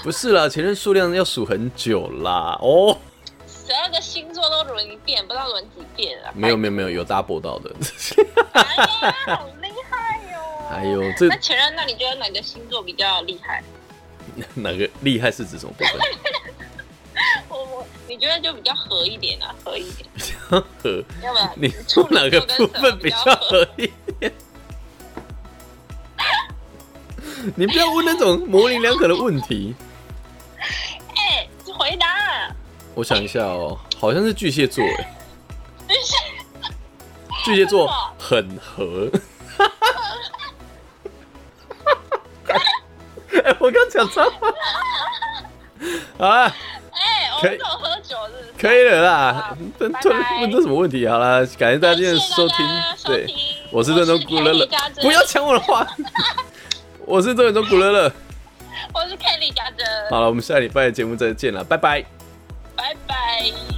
[0.02, 2.58] 不是啦，前任数量要数很久啦。
[2.60, 2.98] 哦，
[3.46, 6.32] 十二个星座都轮一遍，不知道轮几遍啊？
[6.34, 7.72] 没有没有没有，有 double 到的。
[8.54, 8.62] 哎
[9.06, 10.40] 呀，好厉害哟！
[10.68, 13.62] 还有这那前任，那你觉得哪个星座比较厉害？
[14.54, 15.92] 哪个厉害是指什么部分？
[18.06, 24.32] 你觉得就比较合一点啊，合一点，比较合，要不然你出哪个部分比较合一点？
[27.56, 29.74] 你不要问那种 模棱两可的问题。
[31.14, 31.46] 哎，
[31.76, 32.54] 回答。
[32.94, 35.14] 我想一下哦，好像是巨蟹座哎。
[37.44, 37.86] 巨蟹座
[38.18, 39.10] 很合。
[43.44, 44.32] 哎，我刚讲错。
[46.16, 46.54] 好了，
[47.42, 48.52] 哎，我喝酒是？
[48.60, 49.56] 可以了啦。
[49.78, 49.92] 问
[50.40, 51.06] 问这什么问题？
[51.06, 52.56] 好啦，感谢大家今天收听。
[53.04, 53.26] 对，
[53.70, 54.66] 我是正宗古乐乐，
[55.00, 55.86] 不要抢我的话。
[57.06, 58.12] 我是正宗古乐乐，
[58.94, 59.86] 我是 Kelly 家珍。
[60.10, 62.04] 好了，我们下礼拜的节目再见了，拜拜
[62.76, 63.73] 拜拜。